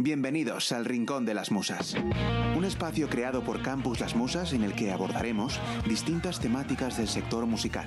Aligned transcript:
Bienvenidos 0.00 0.70
al 0.70 0.84
Rincón 0.84 1.26
de 1.26 1.34
las 1.34 1.50
Musas, 1.50 1.96
un 2.58 2.64
espacio 2.64 3.08
creado 3.08 3.44
por 3.44 3.62
Campus 3.62 4.00
Las 4.00 4.16
Musas 4.16 4.52
en 4.52 4.64
el 4.64 4.74
que 4.74 4.90
abordaremos 4.90 5.60
distintas 5.86 6.40
temáticas 6.40 6.98
del 6.98 7.06
sector 7.06 7.46
musical. 7.46 7.86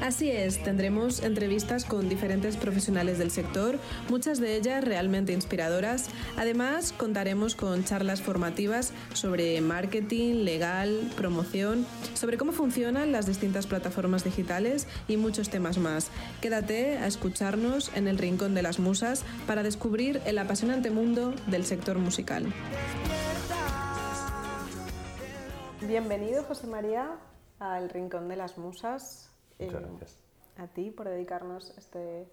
Así 0.00 0.30
es, 0.30 0.62
tendremos 0.62 1.24
entrevistas 1.24 1.84
con 1.84 2.08
diferentes 2.08 2.56
profesionales 2.56 3.18
del 3.18 3.32
sector, 3.32 3.80
muchas 4.08 4.38
de 4.38 4.56
ellas 4.56 4.84
realmente 4.84 5.32
inspiradoras. 5.32 6.08
Además, 6.36 6.94
contaremos 6.96 7.56
con 7.56 7.84
charlas 7.84 8.22
formativas 8.22 8.92
sobre 9.12 9.60
marketing, 9.60 10.44
legal, 10.44 11.10
promoción, 11.16 11.84
sobre 12.14 12.38
cómo 12.38 12.52
funcionan 12.52 13.10
las 13.10 13.26
distintas 13.26 13.66
plataformas 13.66 14.22
digitales 14.22 14.86
y 15.08 15.16
muchos 15.16 15.50
temas 15.50 15.78
más. 15.78 16.10
Quédate 16.40 16.96
a 16.98 17.08
escucharnos 17.08 17.90
en 17.96 18.06
el 18.06 18.18
Rincón 18.18 18.54
de 18.54 18.62
las 18.62 18.78
Musas 18.78 19.24
para 19.48 19.64
descubrir 19.64 20.20
el 20.26 20.38
apasionante 20.38 20.90
mundo 20.92 21.34
del 21.48 21.64
sector 21.64 21.98
musical. 21.98 22.46
Bienvenido, 25.86 26.44
José 26.44 26.66
María, 26.66 27.18
al 27.58 27.88
Rincón 27.90 28.28
de 28.28 28.36
las 28.36 28.56
Musas. 28.58 29.30
Muchas 29.58 29.82
Eh, 29.82 29.86
gracias. 29.88 30.24
A 30.58 30.66
ti 30.68 30.90
por 30.90 31.08
dedicarnos 31.08 31.76
este, 31.76 32.28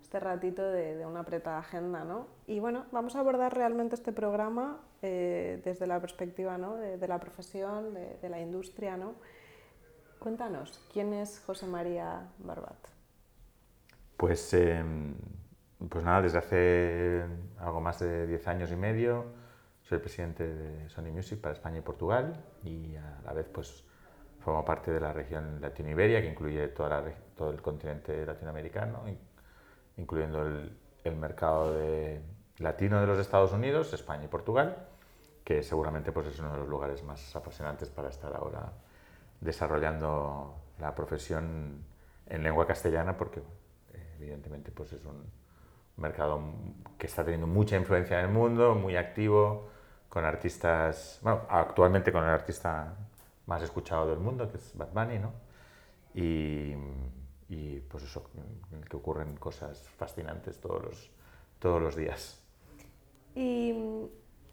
este 0.00 0.20
ratito 0.20 0.62
de, 0.62 0.96
de 0.96 1.06
una 1.06 1.20
apretada 1.20 1.58
agenda, 1.58 2.04
¿no? 2.04 2.26
Y 2.46 2.60
bueno, 2.60 2.86
vamos 2.92 3.16
a 3.16 3.20
abordar 3.20 3.54
realmente 3.54 3.94
este 3.96 4.12
programa 4.12 4.80
eh, 5.02 5.60
desde 5.64 5.86
la 5.86 6.00
perspectiva 6.00 6.56
¿no? 6.58 6.76
de, 6.76 6.96
de 6.96 7.08
la 7.08 7.18
profesión, 7.20 7.92
de, 7.94 8.16
de 8.20 8.28
la 8.28 8.40
industria, 8.40 8.96
¿no? 8.96 9.14
Cuéntanos, 10.18 10.80
¿quién 10.92 11.12
es 11.12 11.40
José 11.44 11.66
María 11.66 12.28
Barbat? 12.38 12.78
Pues, 14.16 14.54
eh, 14.54 14.82
pues 15.88 16.04
nada, 16.04 16.22
desde 16.22 16.38
hace 16.38 17.24
algo 17.58 17.80
más 17.80 17.98
de 18.00 18.26
10 18.26 18.48
años 18.48 18.70
y 18.72 18.76
medio 18.76 19.26
soy 19.88 19.98
presidente 19.98 20.46
de 20.46 20.88
Sony 20.88 21.12
Music 21.12 21.40
para 21.40 21.54
España 21.54 21.78
y 21.78 21.80
Portugal 21.80 22.44
y 22.64 22.96
a 22.96 23.20
la 23.24 23.32
vez 23.32 23.46
pues 23.52 23.84
formo 24.40 24.64
parte 24.64 24.90
de 24.90 24.98
la 24.98 25.12
región 25.12 25.60
Latino-Iberia 25.60 26.20
que 26.20 26.28
incluye 26.28 26.68
todo 26.68 27.50
el 27.50 27.62
continente 27.62 28.26
latinoamericano, 28.26 29.08
in- 29.08 29.18
incluyendo 29.96 30.42
el, 30.42 31.16
mercado 31.16 31.72
latino 32.58 33.00
de 33.00 33.06
los 33.06 33.20
Estados 33.20 33.52
Unidos, 33.52 33.92
España 33.92 34.24
y 34.24 34.28
Portugal, 34.28 34.88
que 35.44 35.62
seguramente 35.62 36.10
pues 36.10 36.26
es 36.26 36.38
uno 36.40 36.50
de 36.50 36.58
los 36.58 36.68
lugares 36.68 37.04
más 37.04 37.36
apasionantes 37.36 37.88
para 37.90 38.08
estar 38.08 38.34
ahora 38.34 38.72
desarrollando 39.40 40.56
la 40.80 40.96
profesión 40.96 41.84
en 42.26 42.42
lengua 42.42 42.66
castellana 42.66 43.16
porque 43.16 43.40
evidentemente 44.18 44.72
pues 44.72 44.92
es 44.94 45.04
un 45.04 45.22
mercado 45.96 46.40
que 46.98 47.06
está 47.06 47.22
teniendo 47.22 47.46
mucha 47.46 47.76
influencia 47.76 48.18
en 48.18 48.26
el 48.26 48.32
mundo, 48.32 48.74
muy 48.74 48.96
activo, 48.96 49.75
con 50.08 50.24
artistas, 50.24 51.18
bueno, 51.22 51.42
actualmente 51.48 52.12
con 52.12 52.24
el 52.24 52.30
artista 52.30 52.94
más 53.46 53.62
escuchado 53.62 54.08
del 54.08 54.18
mundo, 54.18 54.50
que 54.50 54.56
es 54.56 54.72
Bad 54.76 54.92
Bunny, 54.92 55.18
¿no? 55.18 55.32
Y, 56.14 56.74
y, 57.48 57.80
pues 57.80 58.04
eso, 58.04 58.30
que 58.88 58.96
ocurren 58.96 59.36
cosas 59.36 59.80
fascinantes 59.96 60.60
todos 60.60 60.82
los, 60.82 61.10
todos 61.58 61.80
los 61.80 61.94
días. 61.96 62.40
Y 63.34 63.74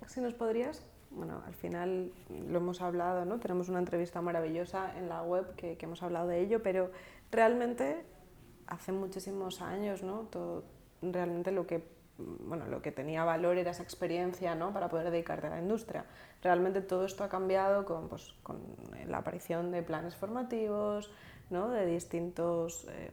si 0.08 0.22
nos 0.22 0.34
podrías, 0.34 0.86
bueno, 1.10 1.42
al 1.46 1.54
final 1.54 2.12
lo 2.30 2.58
hemos 2.58 2.82
hablado, 2.82 3.24
¿no? 3.26 3.40
Tenemos 3.40 3.70
una 3.70 3.80
entrevista 3.80 4.22
maravillosa 4.22 4.98
en 4.98 5.08
la 5.08 5.22
web 5.24 5.56
que, 5.56 5.78
que 5.78 5.86
hemos 5.86 6.04
hablado 6.04 6.28
de 6.28 6.42
ello, 6.42 6.62
pero 6.62 6.92
realmente 7.32 8.06
hace 8.68 8.92
muchísimos 8.92 9.62
años, 9.62 10.04
¿no? 10.04 10.28
Todo, 10.30 10.64
realmente 11.12 11.52
lo 11.52 11.68
que, 11.68 11.84
bueno, 12.18 12.68
lo 12.68 12.82
que 12.82 12.92
tenía 12.92 13.24
valor 13.24 13.58
era 13.58 13.72
esa 13.72 13.84
experiencia, 13.84 14.56
¿no? 14.56 14.74
Para 14.74 14.90
poder 14.90 15.10
dedicarte 15.10 15.48
a 15.48 15.52
la 15.52 15.60
industria. 15.60 16.06
Realmente 16.42 16.82
todo 16.82 17.06
esto 17.06 17.24
ha 17.24 17.30
cambiado 17.30 17.86
con, 17.86 18.10
pues, 18.10 18.34
con 18.44 18.62
la 19.08 19.18
aparición 19.18 19.72
de 19.72 19.82
planes 19.82 20.16
formativos, 20.16 21.12
¿no? 21.50 21.70
De 21.70 21.86
distintos, 21.86 22.88
eh, 22.90 23.12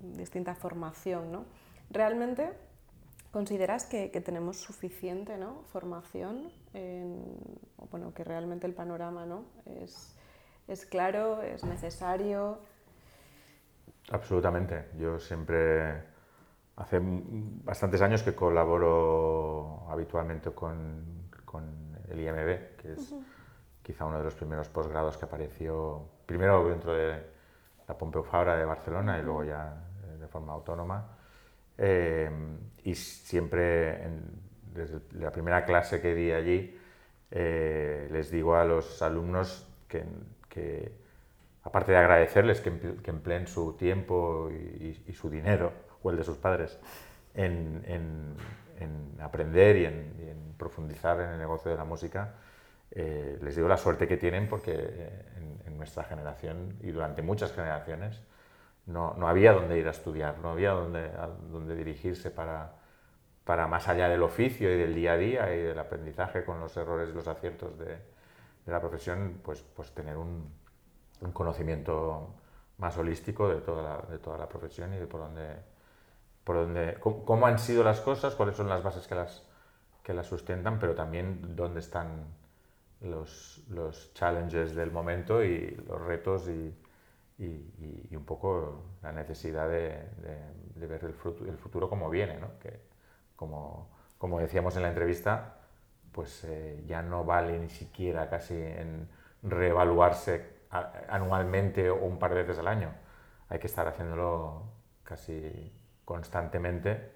distinta 0.00 0.54
formación, 0.54 1.32
¿no? 1.32 1.44
Realmente 1.90 2.52
¿Consideras 3.30 3.84
que, 3.84 4.10
que 4.10 4.20
tenemos 4.20 4.58
suficiente 4.58 5.36
¿no? 5.36 5.62
formación? 5.68 6.50
En, 6.74 7.22
bueno, 7.90 8.12
que 8.12 8.24
realmente 8.24 8.66
el 8.66 8.74
panorama 8.74 9.24
¿no? 9.24 9.44
es, 9.66 10.16
es 10.66 10.84
claro, 10.84 11.40
es 11.40 11.62
necesario. 11.64 12.58
Absolutamente. 14.10 14.86
Yo 14.98 15.20
siempre, 15.20 16.02
hace 16.80 16.98
bastantes 17.02 18.00
años 18.02 18.22
que 18.22 18.34
colaboro 18.34 19.86
habitualmente 19.90 20.50
con, 20.52 21.28
con 21.44 21.64
el 22.08 22.20
IMB, 22.20 22.76
que 22.76 22.92
es 22.94 23.12
quizá 23.82 24.04
uno 24.06 24.18
de 24.18 24.24
los 24.24 24.34
primeros 24.34 24.68
posgrados 24.68 25.16
que 25.16 25.24
apareció, 25.26 26.02
primero 26.26 26.68
dentro 26.68 26.92
de 26.94 27.22
la 27.88 27.98
Pompeu 27.98 28.22
Fabra 28.22 28.56
de 28.56 28.64
Barcelona 28.64 29.18
y 29.18 29.22
luego 29.22 29.44
ya 29.44 29.74
eh, 30.04 30.16
de 30.18 30.26
forma 30.28 30.52
autónoma. 30.52 31.16
Eh, 31.78 32.30
y 32.84 32.94
siempre, 32.94 34.04
en- 34.04 34.50
desde 34.74 35.00
la 35.18 35.30
primera 35.32 35.64
clase 35.64 36.00
que 36.00 36.14
di 36.14 36.30
allí, 36.32 36.78
eh, 37.30 38.08
les 38.12 38.30
digo 38.30 38.54
a 38.54 38.64
los 38.64 39.02
alumnos 39.02 39.66
que, 39.88 40.04
que 40.48 40.92
aparte 41.64 41.92
de 41.92 41.98
agradecerles 41.98 42.60
que, 42.60 42.72
empl- 42.72 43.02
que 43.02 43.10
empleen 43.10 43.46
su 43.46 43.72
tiempo 43.74 44.48
y, 44.50 44.54
y- 44.54 45.04
y 45.08 45.12
su 45.12 45.28
dinero, 45.30 45.72
o 46.02 46.10
el 46.10 46.16
de 46.16 46.24
sus 46.24 46.36
padres, 46.36 46.78
en, 47.34 47.82
en- 47.86 48.36
en 48.80 49.20
aprender 49.20 49.76
y 49.76 49.84
en, 49.86 50.14
y 50.18 50.28
en 50.30 50.54
profundizar 50.56 51.20
en 51.20 51.30
el 51.30 51.38
negocio 51.38 51.70
de 51.70 51.76
la 51.76 51.84
música, 51.84 52.34
eh, 52.90 53.38
les 53.42 53.54
digo 53.56 53.68
la 53.68 53.76
suerte 53.76 54.08
que 54.08 54.16
tienen 54.16 54.48
porque 54.48 54.72
eh, 54.74 55.24
en, 55.36 55.62
en 55.72 55.76
nuestra 55.78 56.04
generación 56.04 56.76
y 56.82 56.90
durante 56.90 57.22
muchas 57.22 57.52
generaciones 57.52 58.20
no, 58.86 59.14
no 59.14 59.28
había 59.28 59.52
dónde 59.52 59.78
ir 59.78 59.86
a 59.88 59.90
estudiar, 59.92 60.38
no 60.38 60.50
había 60.50 60.72
dónde, 60.72 61.00
a 61.18 61.28
dónde 61.28 61.76
dirigirse 61.76 62.30
para, 62.30 62.72
para 63.44 63.66
más 63.66 63.88
allá 63.88 64.08
del 64.08 64.22
oficio 64.22 64.72
y 64.72 64.78
del 64.78 64.94
día 64.94 65.12
a 65.12 65.16
día 65.16 65.54
y 65.54 65.60
del 65.62 65.78
aprendizaje 65.78 66.44
con 66.44 66.60
los 66.60 66.76
errores 66.76 67.10
y 67.10 67.12
los 67.14 67.28
aciertos 67.28 67.78
de, 67.78 67.86
de 67.86 68.72
la 68.72 68.80
profesión, 68.80 69.40
pues, 69.42 69.62
pues 69.74 69.92
tener 69.92 70.16
un, 70.16 70.48
un 71.20 71.32
conocimiento 71.32 72.34
más 72.78 72.96
holístico 72.98 73.48
de 73.48 73.60
toda 73.60 73.82
la, 73.82 74.02
de 74.10 74.18
toda 74.18 74.38
la 74.38 74.48
profesión 74.48 74.94
y 74.94 74.98
de 74.98 75.06
por 75.06 75.20
dónde, 75.20 75.56
por 76.44 76.56
dónde, 76.56 76.96
cómo, 77.00 77.24
cómo 77.24 77.46
han 77.46 77.58
sido 77.58 77.84
las 77.84 78.00
cosas, 78.00 78.34
cuáles 78.34 78.56
son 78.56 78.68
las 78.68 78.82
bases 78.82 79.06
que 79.06 79.14
las, 79.14 79.44
que 80.02 80.14
las 80.14 80.26
sustentan, 80.26 80.78
pero 80.78 80.94
también 80.94 81.56
dónde 81.56 81.80
están 81.80 82.26
los, 83.00 83.62
los 83.68 84.12
challenges 84.14 84.74
del 84.74 84.90
momento 84.90 85.42
y 85.44 85.70
los 85.88 86.00
retos 86.02 86.48
y, 86.48 86.74
y, 87.38 88.06
y- 88.10 88.16
un 88.16 88.24
poco 88.24 88.82
la 89.02 89.12
necesidad 89.12 89.68
de, 89.68 89.90
de- 90.22 90.54
de 90.74 90.86
ver 90.86 91.04
el 91.04 91.14
futuro, 91.14 91.50
el 91.50 91.58
futuro 91.58 91.88
como 91.88 92.10
viene, 92.10 92.38
¿no? 92.38 92.58
que 92.60 92.80
como, 93.36 93.90
como 94.18 94.38
decíamos 94.40 94.76
en 94.76 94.82
la 94.82 94.88
entrevista, 94.88 95.56
pues 96.12 96.44
eh, 96.44 96.82
ya 96.86 97.02
no 97.02 97.24
vale 97.24 97.58
ni 97.58 97.68
siquiera 97.70 98.28
casi 98.28 98.54
en 98.54 99.08
reevaluarse 99.42 100.60
anualmente 101.08 101.90
o 101.90 102.04
un 102.04 102.18
par 102.18 102.30
de 102.34 102.42
veces 102.42 102.58
al 102.58 102.68
año. 102.68 102.94
Hay 103.48 103.58
que 103.58 103.66
estar 103.66 103.86
haciéndolo 103.88 104.64
casi 105.04 105.72
constantemente 106.10 107.08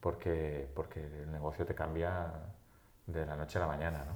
porque, 0.00 0.68
porque 0.72 1.00
el 1.04 1.32
negocio 1.32 1.66
te 1.66 1.74
cambia 1.74 2.32
de 3.06 3.26
la 3.26 3.34
noche 3.34 3.58
a 3.58 3.62
la 3.62 3.66
mañana. 3.66 4.04
¿no? 4.04 4.12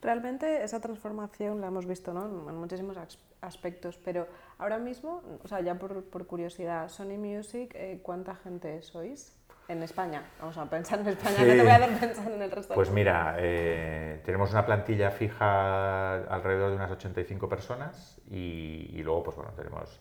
Realmente 0.00 0.64
esa 0.64 0.80
transformación 0.80 1.60
la 1.60 1.66
hemos 1.66 1.84
visto 1.84 2.14
¿no? 2.14 2.24
en 2.48 2.56
muchísimos 2.56 2.96
as- 2.96 3.18
aspectos, 3.42 3.98
pero 4.02 4.26
ahora 4.56 4.78
mismo, 4.78 5.22
o 5.44 5.48
sea, 5.48 5.60
ya 5.60 5.74
por, 5.74 6.02
por 6.04 6.26
curiosidad, 6.26 6.88
Sony 6.88 7.18
Music, 7.18 7.72
eh, 7.74 8.00
¿cuánta 8.02 8.34
gente 8.36 8.80
sois? 8.80 9.36
En 9.68 9.82
España, 9.82 10.22
vamos 10.40 10.56
a 10.56 10.64
pensar 10.68 11.00
en 11.00 11.08
España, 11.08 11.38
no 11.40 11.44
Sí. 11.44 11.56
te 11.58 11.62
voy 11.62 11.70
a 11.72 11.78
dar 11.78 11.98
pensar 12.00 12.32
en 12.32 12.40
el 12.42 12.50
resto. 12.50 12.74
Pues 12.74 12.90
mira, 12.90 13.36
eh, 13.38 14.20
tenemos 14.24 14.50
una 14.50 14.64
plantilla 14.64 15.10
fija 15.10 16.14
alrededor 16.24 16.70
de 16.70 16.76
unas 16.76 16.90
85 16.90 17.48
personas 17.50 18.18
y, 18.30 18.88
y 18.92 19.02
luego 19.02 19.22
pues 19.24 19.36
bueno, 19.36 19.52
tenemos 19.54 20.00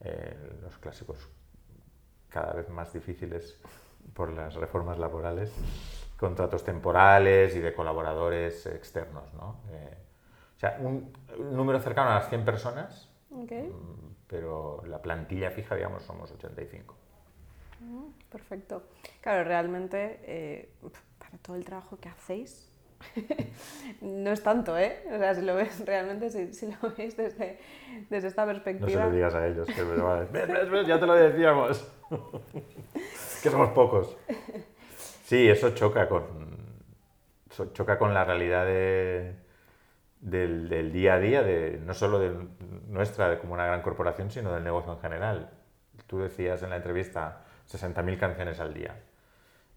eh, 0.00 0.34
los 0.62 0.76
clásicos 0.78 1.28
cada 2.36 2.52
vez 2.52 2.68
más 2.68 2.92
difíciles 2.92 3.58
por 4.12 4.30
las 4.30 4.54
reformas 4.56 4.98
laborales, 4.98 5.50
contratos 6.18 6.62
temporales 6.64 7.56
y 7.56 7.60
de 7.60 7.72
colaboradores 7.72 8.66
externos. 8.66 9.32
¿no? 9.32 9.56
Eh, 9.70 9.96
o 10.54 10.58
sea, 10.58 10.76
un, 10.80 11.10
un 11.38 11.56
número 11.56 11.80
cercano 11.80 12.10
a 12.10 12.16
las 12.16 12.28
100 12.28 12.44
personas, 12.44 13.10
Ok, 13.30 13.52
mm, 13.52 14.14
pero 14.26 14.82
la 14.86 15.00
plantilla 15.00 15.50
fija, 15.50 15.74
digamos, 15.76 16.02
somos 16.02 16.30
85. 16.30 16.94
perfecto. 18.30 18.82
Claro, 19.22 19.44
realmente, 19.44 20.20
eh, 20.24 20.68
para 21.18 21.38
todo 21.38 21.56
el 21.56 21.64
trabajo 21.64 21.96
que 21.98 22.10
hacéis, 22.10 22.70
no 24.02 24.30
es 24.30 24.42
tanto, 24.42 24.76
¿eh? 24.78 25.04
O 25.14 25.18
sea, 25.18 25.34
si 25.34 25.42
lo 25.42 25.54
ves 25.54 25.84
realmente, 25.86 26.30
si, 26.30 26.52
si 26.52 26.66
lo 26.70 26.76
veis 26.96 27.16
desde, 27.16 27.58
desde 28.10 28.28
esta 28.28 28.44
No 28.46 28.52
se 28.54 28.60
perspectiva... 28.60 29.04
lo 29.06 29.10
digas 29.10 29.34
a 29.34 29.46
ellos, 29.46 29.66
que 29.66 29.82
me 29.84 29.96
van 29.96 30.18
a 30.18 30.20
decir, 30.20 30.32
"Ves, 30.32 30.48
ves, 30.48 30.70
ves, 30.70 30.86
ya 30.86 30.98
te 31.00 31.06
lo 31.06 31.14
decíamos. 31.14 31.92
Que 33.42 33.50
somos 33.50 33.70
pocos. 33.70 34.16
Sí, 35.24 35.48
eso 35.48 35.70
choca 35.74 36.08
con, 36.08 36.24
so- 37.50 37.72
choca 37.72 37.98
con 37.98 38.14
la 38.14 38.24
realidad 38.24 38.66
de- 38.66 39.34
del, 40.20 40.68
del 40.68 40.92
día 40.92 41.14
a 41.14 41.18
día, 41.20 41.42
de, 41.42 41.80
no 41.84 41.94
solo 41.94 42.18
de 42.18 42.32
nuestra 42.88 43.28
de 43.30 43.38
como 43.38 43.54
una 43.54 43.66
gran 43.66 43.82
corporación, 43.82 44.30
sino 44.30 44.52
del 44.54 44.64
negocio 44.64 44.92
en 44.92 45.00
general. 45.00 45.50
Tú 46.06 46.18
decías 46.20 46.62
en 46.62 46.70
la 46.70 46.76
entrevista 46.76 47.44
60.000 47.66 48.18
canciones 48.18 48.60
al 48.60 48.74
día. 48.74 48.96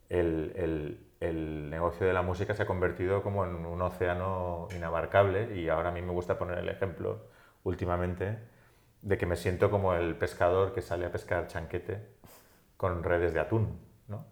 El, 0.09 0.53
el- 0.55 1.05
el 1.21 1.69
negocio 1.69 2.07
de 2.07 2.13
la 2.13 2.21
música 2.21 2.53
se 2.53 2.63
ha 2.63 2.65
convertido 2.65 3.21
como 3.23 3.45
en 3.45 3.65
un 3.65 3.81
océano 3.81 4.69
inabarcable 4.75 5.55
y 5.59 5.67
ahora 5.69 5.89
a 5.89 5.91
mí 5.91 6.01
me 6.01 6.13
gusta 6.13 6.37
poner 6.37 6.59
el 6.59 6.69
ejemplo 6.69 7.19
últimamente 7.63 8.39
de 9.01 9.17
que 9.17 9.25
me 9.25 9.35
siento 9.35 9.69
como 9.71 9.93
el 9.95 10.15
pescador 10.15 10.73
que 10.73 10.81
sale 10.81 11.05
a 11.05 11.11
pescar 11.11 11.47
chanquete 11.47 12.07
con 12.79 13.03
redes 13.03 13.35
de 13.35 13.41
atún, 13.41 13.79
¿no? 14.09 14.25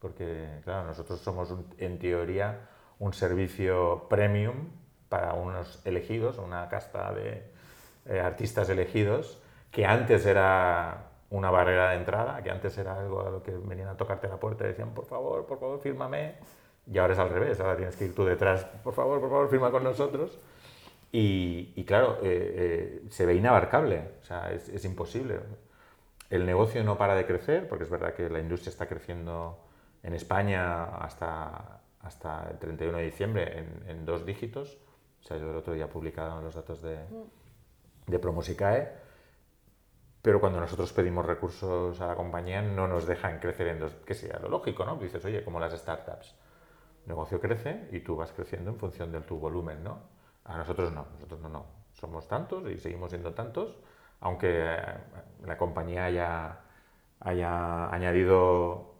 Porque, 0.00 0.60
claro, 0.64 0.86
nosotros 0.88 1.20
somos, 1.20 1.50
un- 1.52 1.66
en 1.78 1.98
teoría, 2.00 2.68
un 3.00 3.14
servicio 3.14 4.08
premium 4.10 4.70
para 5.08 5.34
unos 5.34 5.80
elegidos, 5.86 6.38
una 6.38 6.68
casta 6.68 7.14
de 7.14 7.50
eh, 8.06 8.20
artistas 8.20 8.68
elegidos, 8.68 9.40
que 9.70 9.86
antes 9.86 10.26
era 10.26 11.10
una 11.30 11.50
barrera 11.50 11.90
de 11.90 11.96
entrada, 11.98 12.42
que 12.42 12.50
antes 12.50 12.76
era 12.78 12.98
algo 13.00 13.26
a 13.26 13.30
lo 13.30 13.42
que 13.42 13.52
venían 13.52 13.88
a 13.88 13.96
tocarte 13.96 14.28
la 14.28 14.38
puerta 14.38 14.64
y 14.64 14.68
decían, 14.68 14.90
por 14.94 15.06
favor, 15.06 15.46
por 15.46 15.60
favor, 15.60 15.80
fírmame. 15.80 16.34
Y 16.86 16.98
ahora 16.98 17.14
es 17.14 17.18
al 17.20 17.30
revés, 17.30 17.60
ahora 17.60 17.76
tienes 17.76 17.96
que 17.96 18.06
ir 18.06 18.14
tú 18.14 18.24
detrás, 18.24 18.64
por 18.84 18.92
favor, 18.94 19.20
por 19.20 19.30
favor, 19.30 19.48
firma 19.50 19.70
con 19.70 19.84
nosotros. 19.84 20.38
Y, 21.12 21.72
y 21.76 21.84
claro, 21.84 22.18
eh, 22.22 23.00
eh, 23.04 23.06
se 23.10 23.26
ve 23.26 23.34
inabarcable, 23.36 24.02
o 24.22 24.24
sea, 24.24 24.52
es, 24.52 24.68
es 24.70 24.84
imposible. 24.84 25.40
El 26.32 26.46
negocio 26.46 26.82
no 26.82 26.96
para 26.96 27.14
de 27.14 27.26
crecer, 27.26 27.68
porque 27.68 27.84
es 27.84 27.90
verdad 27.90 28.14
que 28.14 28.30
la 28.30 28.38
industria 28.38 28.70
está 28.70 28.86
creciendo 28.86 29.66
en 30.02 30.14
España 30.14 30.84
hasta, 30.96 31.82
hasta 32.00 32.48
el 32.50 32.58
31 32.58 32.96
de 32.96 33.04
diciembre 33.04 33.66
en, 33.86 34.06
dos 34.06 34.24
dígitos. 34.24 34.78
O 35.20 35.24
sea, 35.26 35.36
yo 35.36 35.50
el 35.50 35.56
otro 35.58 35.74
día 35.74 35.90
publicado 35.90 36.40
los 36.40 36.54
datos 36.54 36.80
de, 36.80 37.00
de 38.06 38.18
Promosicae. 38.18 38.94
Pero 40.22 40.40
cuando 40.40 40.58
nosotros 40.58 40.90
pedimos 40.94 41.26
recursos 41.26 42.00
a 42.00 42.06
la 42.06 42.14
compañía 42.14 42.62
no 42.62 42.88
nos 42.88 43.06
dejan 43.06 43.38
crecer 43.38 43.66
en 43.66 43.80
dos, 43.80 43.92
que 43.92 44.14
sería 44.14 44.38
lo 44.38 44.48
lógico, 44.48 44.86
¿no? 44.86 44.96
Dices, 44.96 45.22
oye, 45.26 45.44
como 45.44 45.60
las 45.60 45.74
startups, 45.74 46.34
el 47.02 47.08
negocio 47.08 47.42
crece 47.42 47.90
y 47.92 48.00
tú 48.00 48.16
vas 48.16 48.32
creciendo 48.32 48.70
en 48.70 48.78
función 48.78 49.12
de 49.12 49.20
tu 49.20 49.38
volumen, 49.38 49.84
¿no? 49.84 49.98
A 50.44 50.56
nosotros 50.56 50.94
no, 50.94 51.08
nosotros 51.12 51.40
no, 51.40 51.50
no. 51.50 51.66
Somos 51.92 52.26
tantos 52.26 52.66
y 52.70 52.78
seguimos 52.78 53.10
siendo 53.10 53.34
tantos, 53.34 53.76
aunque 54.22 54.48
eh, 54.64 54.76
la 55.46 55.58
compañía 55.58 56.06
haya, 56.06 56.60
haya 57.20 57.88
añadido 57.92 58.94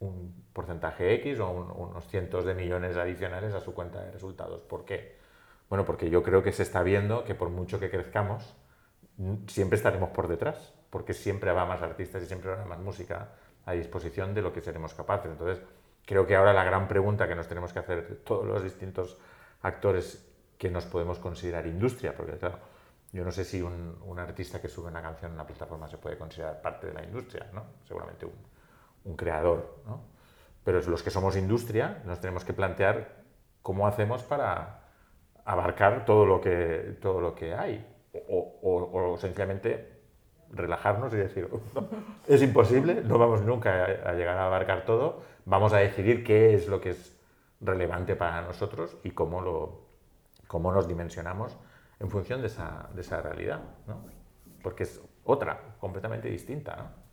un 0.00 0.44
porcentaje 0.52 1.14
X 1.14 1.40
o 1.40 1.50
un- 1.50 1.70
unos 1.70 2.06
cientos 2.08 2.44
de 2.44 2.54
millones 2.54 2.96
adicionales 2.96 3.54
a 3.54 3.60
su 3.60 3.74
cuenta 3.74 4.00
de 4.02 4.10
resultados. 4.12 4.62
¿Por 4.62 4.84
qué? 4.84 5.16
Bueno, 5.68 5.84
porque 5.84 6.10
yo 6.10 6.22
creo 6.22 6.42
que 6.42 6.52
se 6.52 6.62
está 6.62 6.82
viendo 6.82 7.24
que 7.24 7.34
por 7.34 7.48
mucho 7.50 7.80
que 7.80 7.90
crezcamos, 7.90 8.54
n- 9.18 9.38
siempre 9.48 9.76
estaremos 9.76 10.10
por 10.10 10.28
detrás, 10.28 10.74
porque 10.90 11.14
siempre 11.14 11.50
habrá 11.50 11.64
más 11.66 11.82
artistas 11.82 12.22
y 12.22 12.26
siempre 12.26 12.52
habrá 12.52 12.64
más 12.66 12.78
música 12.78 13.30
a 13.64 13.72
disposición 13.72 14.34
de 14.34 14.42
lo 14.42 14.52
que 14.52 14.60
seremos 14.60 14.94
capaces. 14.94 15.30
Entonces, 15.32 15.62
creo 16.06 16.26
que 16.26 16.36
ahora 16.36 16.52
la 16.52 16.64
gran 16.64 16.88
pregunta 16.88 17.26
que 17.28 17.34
nos 17.34 17.48
tenemos 17.48 17.72
que 17.72 17.80
hacer 17.80 18.20
todos 18.24 18.46
los 18.46 18.62
distintos 18.62 19.18
actores 19.62 20.24
que 20.58 20.70
nos 20.70 20.86
podemos 20.86 21.18
considerar 21.18 21.66
industria, 21.66 22.14
porque 22.16 22.32
claro, 22.38 22.58
yo 23.16 23.24
no 23.24 23.32
sé 23.32 23.44
si 23.44 23.62
un, 23.62 23.96
un 24.04 24.18
artista 24.18 24.60
que 24.60 24.68
sube 24.68 24.88
una 24.88 25.00
canción 25.00 25.30
en 25.30 25.36
una 25.36 25.46
plataforma 25.46 25.88
se 25.88 25.96
puede 25.96 26.18
considerar 26.18 26.60
parte 26.60 26.86
de 26.88 26.92
la 26.92 27.02
industria, 27.02 27.46
¿no? 27.54 27.64
Seguramente 27.88 28.26
un, 28.26 28.34
un 29.04 29.16
creador, 29.16 29.78
¿no? 29.86 30.00
Pero 30.62 30.80
los 30.82 31.02
que 31.02 31.10
somos 31.10 31.36
industria 31.36 32.02
nos 32.04 32.20
tenemos 32.20 32.44
que 32.44 32.52
plantear 32.52 33.22
cómo 33.62 33.86
hacemos 33.86 34.22
para 34.22 34.80
abarcar 35.44 36.04
todo 36.04 36.26
lo 36.26 36.40
que, 36.40 36.98
todo 37.00 37.20
lo 37.20 37.34
que 37.34 37.54
hay. 37.54 37.86
O, 38.28 38.58
o- 38.62 39.12
o 39.12 39.16
sencillamente 39.18 40.00
relajarnos 40.50 41.12
y 41.14 41.16
decir, 41.16 41.48
"No, 41.74 41.88
es 42.28 42.42
imposible, 42.42 43.02
no 43.02 43.18
vamos 43.18 43.42
nunca 43.42 43.84
a, 43.84 44.10
a 44.10 44.12
llegar 44.14 44.36
a 44.38 44.46
abarcar 44.46 44.84
todo, 44.84 45.22
vamos 45.44 45.72
a 45.72 45.78
decidir 45.78 46.22
qué 46.24 46.54
es 46.54 46.68
lo 46.68 46.80
que 46.80 46.90
es 46.90 47.16
relevante 47.60 48.14
para 48.16 48.42
nosotros 48.42 48.96
y 49.04 49.10
cómo, 49.12 49.40
lo, 49.40 49.80
cómo 50.48 50.72
nos 50.72 50.86
dimensionamos 50.88 51.56
en 51.98 52.10
función 52.10 52.40
de 52.40 52.48
esa, 52.48 52.88
de 52.94 53.00
esa 53.00 53.20
realidad, 53.22 53.60
¿no? 53.86 54.04
Porque 54.62 54.82
es 54.82 55.00
otra, 55.24 55.76
completamente 55.78 56.28
distinta, 56.28 56.76
¿no? 56.76 57.06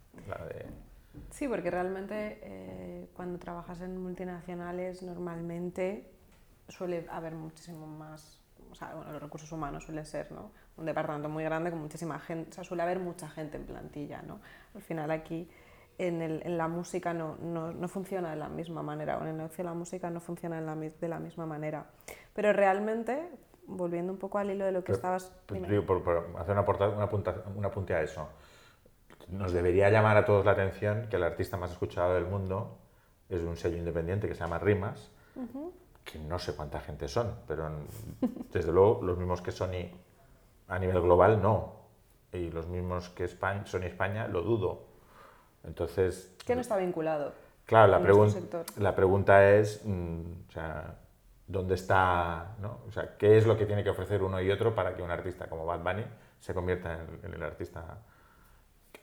Sí, 1.30 1.48
porque 1.48 1.70
realmente 1.70 2.40
eh, 2.42 3.10
cuando 3.14 3.38
trabajas 3.38 3.82
en 3.82 3.98
multinacionales 3.98 5.04
normalmente 5.04 6.10
suele 6.68 7.06
haber 7.10 7.36
muchísimo 7.36 7.86
más, 7.86 8.42
o 8.72 8.76
sea, 8.76 8.96
bueno, 8.96 9.12
los 9.12 9.22
recursos 9.22 9.52
humanos 9.52 9.84
suele 9.84 10.06
ser, 10.06 10.32
¿no? 10.32 10.52
Un 10.78 10.86
departamento 10.86 11.30
muy 11.30 11.44
grande 11.44 11.70
con 11.70 11.80
muchísima 11.80 12.20
gente, 12.20 12.50
o 12.50 12.54
sea, 12.54 12.64
suele 12.64 12.84
haber 12.84 13.00
mucha 13.00 13.30
gente 13.30 13.58
en 13.58 13.66
plantilla, 13.66 14.22
¿no? 14.24 14.40
Al 14.74 14.82
final 14.82 15.12
aquí 15.12 15.48
en, 15.98 16.58
la 16.58 16.68
música 16.68 17.14
no, 17.14 17.38
no, 17.38 17.72
no 17.72 17.88
funciona 17.88 18.32
de 18.32 18.38
la 18.38 18.50
misma 18.50 18.82
manera, 18.82 19.18
o 19.18 19.22
en 19.22 19.30
el 19.30 19.38
negocio 19.38 19.58
de 19.58 19.70
la 19.70 19.76
música 19.76 20.10
no 20.10 20.20
funciona 20.20 20.60
de 20.60 21.08
la 21.08 21.20
misma 21.20 21.46
manera. 21.46 21.86
Pero 22.34 22.54
realmente, 22.54 23.30
volviendo 23.68 24.12
un 24.12 24.19
poco 24.19 24.38
al 24.38 24.50
hilo 24.51 24.65
de 24.65 24.71
lo 24.71 24.80
que 24.81 24.88
Pero, 24.88 24.95
estabas... 24.98 25.31
pues, 25.45 25.60
dime. 25.62 25.71
digo, 25.71 25.86
por, 25.86 26.04
por 26.04 26.30
hacer 26.38 26.51
una, 26.54 26.65
porta- 26.65 26.89
una, 26.89 27.10
punta- 27.10 27.44
un 27.56 27.65
apunte 27.65 27.94
a 27.94 28.01
eso. 28.01 28.27
Nos 29.30 29.54
debería 29.54 29.89
llamar 29.89 30.18
a 30.18 30.25
todos 30.25 30.45
la 30.45 30.51
atención 30.51 31.07
que 31.10 31.15
el 31.15 31.24
artista 31.24 31.56
más 31.57 31.71
escuchado 31.71 32.13
del 32.13 32.25
mundo 32.25 32.77
es 33.30 33.42
un 33.42 33.56
sello 33.56 33.77
independiente 33.77 34.27
que 34.27 34.33
se 34.36 34.42
llama 34.42 34.60
Rimas, 34.60 35.10
que 36.04 36.19
no 36.19 36.38
sé 36.39 36.56
cuánta 36.56 36.80
gente 36.81 37.07
son, 37.07 37.33
pero 37.48 37.69
desde 38.51 38.71
luego 38.71 39.00
los 39.01 39.18
mismos 39.18 39.42
que 39.42 39.51
Sony 39.51 39.89
a 40.68 40.77
nivel 40.80 41.01
global 41.01 41.42
no. 41.42 41.81
Y 42.33 42.50
los 42.51 42.68
mismos 42.68 43.10
que 43.10 43.24
España, 43.25 43.65
Sony 43.65 43.83
España 43.83 44.27
lo 44.27 44.42
dudo. 44.42 44.81
Entonces, 45.63 46.36
que 46.45 46.56
no 46.56 46.62
está 46.62 46.75
vinculado. 46.77 47.31
Claro, 47.65 47.92
la, 47.92 48.01
pregun- 48.01 48.30
sector. 48.30 48.65
la 48.77 48.94
pregunta 48.95 49.50
es, 49.51 49.81
mm, 49.86 50.21
o 50.50 50.51
sea, 50.51 50.95
¿dónde 51.54 51.76
está, 51.76 52.56
no? 52.60 52.80
O 52.88 52.92
sea, 52.92 53.16
qué 53.16 53.38
es 53.38 53.46
lo 53.46 53.56
que 53.56 53.66
tiene 53.68 53.84
que 53.84 53.92
ofrecer 53.92 54.24
uno 54.24 54.42
y 54.42 54.50
otro 54.50 54.74
para 54.74 54.96
que 54.96 55.04
un 55.04 55.12
artista 55.12 55.48
como 55.48 55.66
Bad 55.66 55.84
Bunny 55.84 56.04
se 56.40 56.54
convierta 56.54 56.96
en, 56.96 57.20
en 57.24 57.34
el 57.36 57.44
artista? 57.44 58.00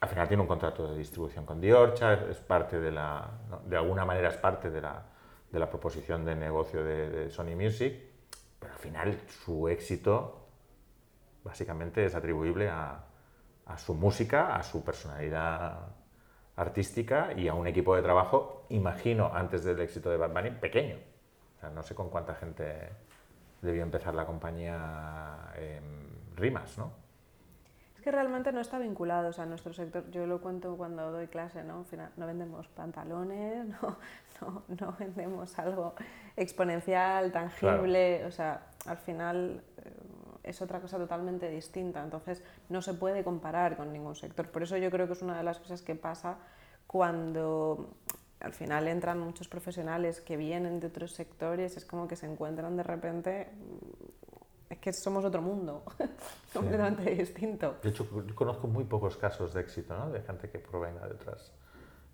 Al 0.00 0.08
final 0.08 0.26
tiene 0.26 0.42
un 0.42 0.48
contrato 0.48 0.90
de 0.90 0.98
distribución 0.98 1.46
con 1.46 1.60
Diorcha, 1.60 2.14
es 2.28 2.38
parte 2.38 2.80
de 2.80 2.90
la, 2.90 3.30
de 3.64 3.76
alguna 3.76 4.04
manera 4.04 4.28
es 4.28 4.36
parte 4.36 4.68
de 4.68 4.80
la, 4.80 5.06
de 5.50 5.58
la 5.58 5.70
proposición 5.70 6.24
de 6.24 6.34
negocio 6.34 6.82
de, 6.82 7.08
de 7.08 7.30
Sony 7.30 7.54
Music, 7.54 7.94
pero 8.58 8.72
al 8.72 8.78
final 8.80 9.16
su 9.44 9.68
éxito 9.68 10.48
básicamente 11.44 12.04
es 12.04 12.14
atribuible 12.16 12.68
a, 12.68 13.04
a 13.66 13.78
su 13.78 13.94
música, 13.94 14.56
a 14.56 14.62
su 14.64 14.82
personalidad 14.84 15.78
artística 16.56 17.32
y 17.36 17.46
a 17.46 17.54
un 17.54 17.68
equipo 17.68 17.94
de 17.94 18.02
trabajo, 18.02 18.66
imagino, 18.70 19.30
antes 19.32 19.62
del 19.62 19.80
éxito 19.80 20.10
de 20.10 20.16
Bad 20.16 20.32
Bunny, 20.32 20.50
pequeño. 20.50 21.09
O 21.60 21.62
sea, 21.62 21.70
no 21.70 21.82
sé 21.82 21.94
con 21.94 22.08
cuánta 22.08 22.34
gente 22.34 22.88
debió 23.60 23.82
empezar 23.82 24.14
la 24.14 24.24
compañía 24.24 25.52
en 25.56 25.82
Rimas, 26.34 26.78
¿no? 26.78 26.90
Es 27.94 28.00
que 28.00 28.10
realmente 28.10 28.50
no 28.50 28.62
está 28.62 28.78
vinculado, 28.78 29.28
o 29.28 29.32
sea, 29.34 29.44
nuestro 29.44 29.74
sector, 29.74 30.10
yo 30.10 30.26
lo 30.26 30.40
cuento 30.40 30.74
cuando 30.78 31.12
doy 31.12 31.26
clase, 31.26 31.62
¿no? 31.62 31.80
Al 31.80 31.84
final, 31.84 32.10
no 32.16 32.26
vendemos 32.26 32.66
pantalones, 32.68 33.66
no, 33.82 33.98
no, 34.40 34.62
no 34.68 34.96
vendemos 34.98 35.58
algo 35.58 35.94
exponencial, 36.34 37.30
tangible, 37.30 38.24
o 38.24 38.30
sea, 38.30 38.62
al 38.86 38.96
final 38.96 39.62
eh, 39.84 39.92
es 40.44 40.62
otra 40.62 40.80
cosa 40.80 40.96
totalmente 40.96 41.50
distinta, 41.50 42.02
entonces 42.02 42.42
no 42.70 42.80
se 42.80 42.94
puede 42.94 43.22
comparar 43.22 43.76
con 43.76 43.92
ningún 43.92 44.14
sector. 44.14 44.48
Por 44.48 44.62
eso 44.62 44.78
yo 44.78 44.90
creo 44.90 45.06
que 45.06 45.12
es 45.12 45.20
una 45.20 45.36
de 45.36 45.42
las 45.42 45.58
cosas 45.58 45.82
que 45.82 45.94
pasa 45.94 46.38
cuando 46.86 47.90
al 48.40 48.52
final 48.52 48.88
entran 48.88 49.18
muchos 49.18 49.48
profesionales 49.48 50.20
que 50.20 50.36
vienen 50.36 50.80
de 50.80 50.86
otros 50.86 51.12
sectores, 51.12 51.76
es 51.76 51.84
como 51.84 52.08
que 52.08 52.16
se 52.16 52.26
encuentran 52.26 52.76
de 52.76 52.82
repente, 52.82 53.48
es 54.68 54.78
que 54.78 54.92
somos 54.92 55.24
otro 55.24 55.42
mundo, 55.42 55.84
completamente 56.52 57.14
distinto. 57.14 57.76
De 57.82 57.90
hecho, 57.90 58.06
yo 58.26 58.34
conozco 58.34 58.66
muy 58.66 58.84
pocos 58.84 59.16
casos 59.16 59.52
de 59.52 59.60
éxito, 59.60 59.96
¿no? 59.96 60.10
De 60.10 60.22
gente 60.22 60.48
que 60.48 60.58
provenga 60.58 61.06
de 61.06 61.14
otras, 61.14 61.52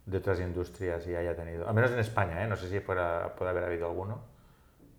de 0.04 0.18
otras 0.18 0.40
industrias 0.40 1.06
y 1.06 1.14
haya 1.14 1.35
tenido, 1.37 1.68
al 1.68 1.75
menos 1.75 1.92
en 1.92 2.00
España, 2.00 2.45
¿eh? 2.45 2.49
No 2.49 2.56
sé 2.56 2.68
si 2.68 2.80
fuera, 2.80 3.35
puede 3.37 3.52
haber 3.52 3.64
habido 3.64 3.87
alguno, 3.87 4.21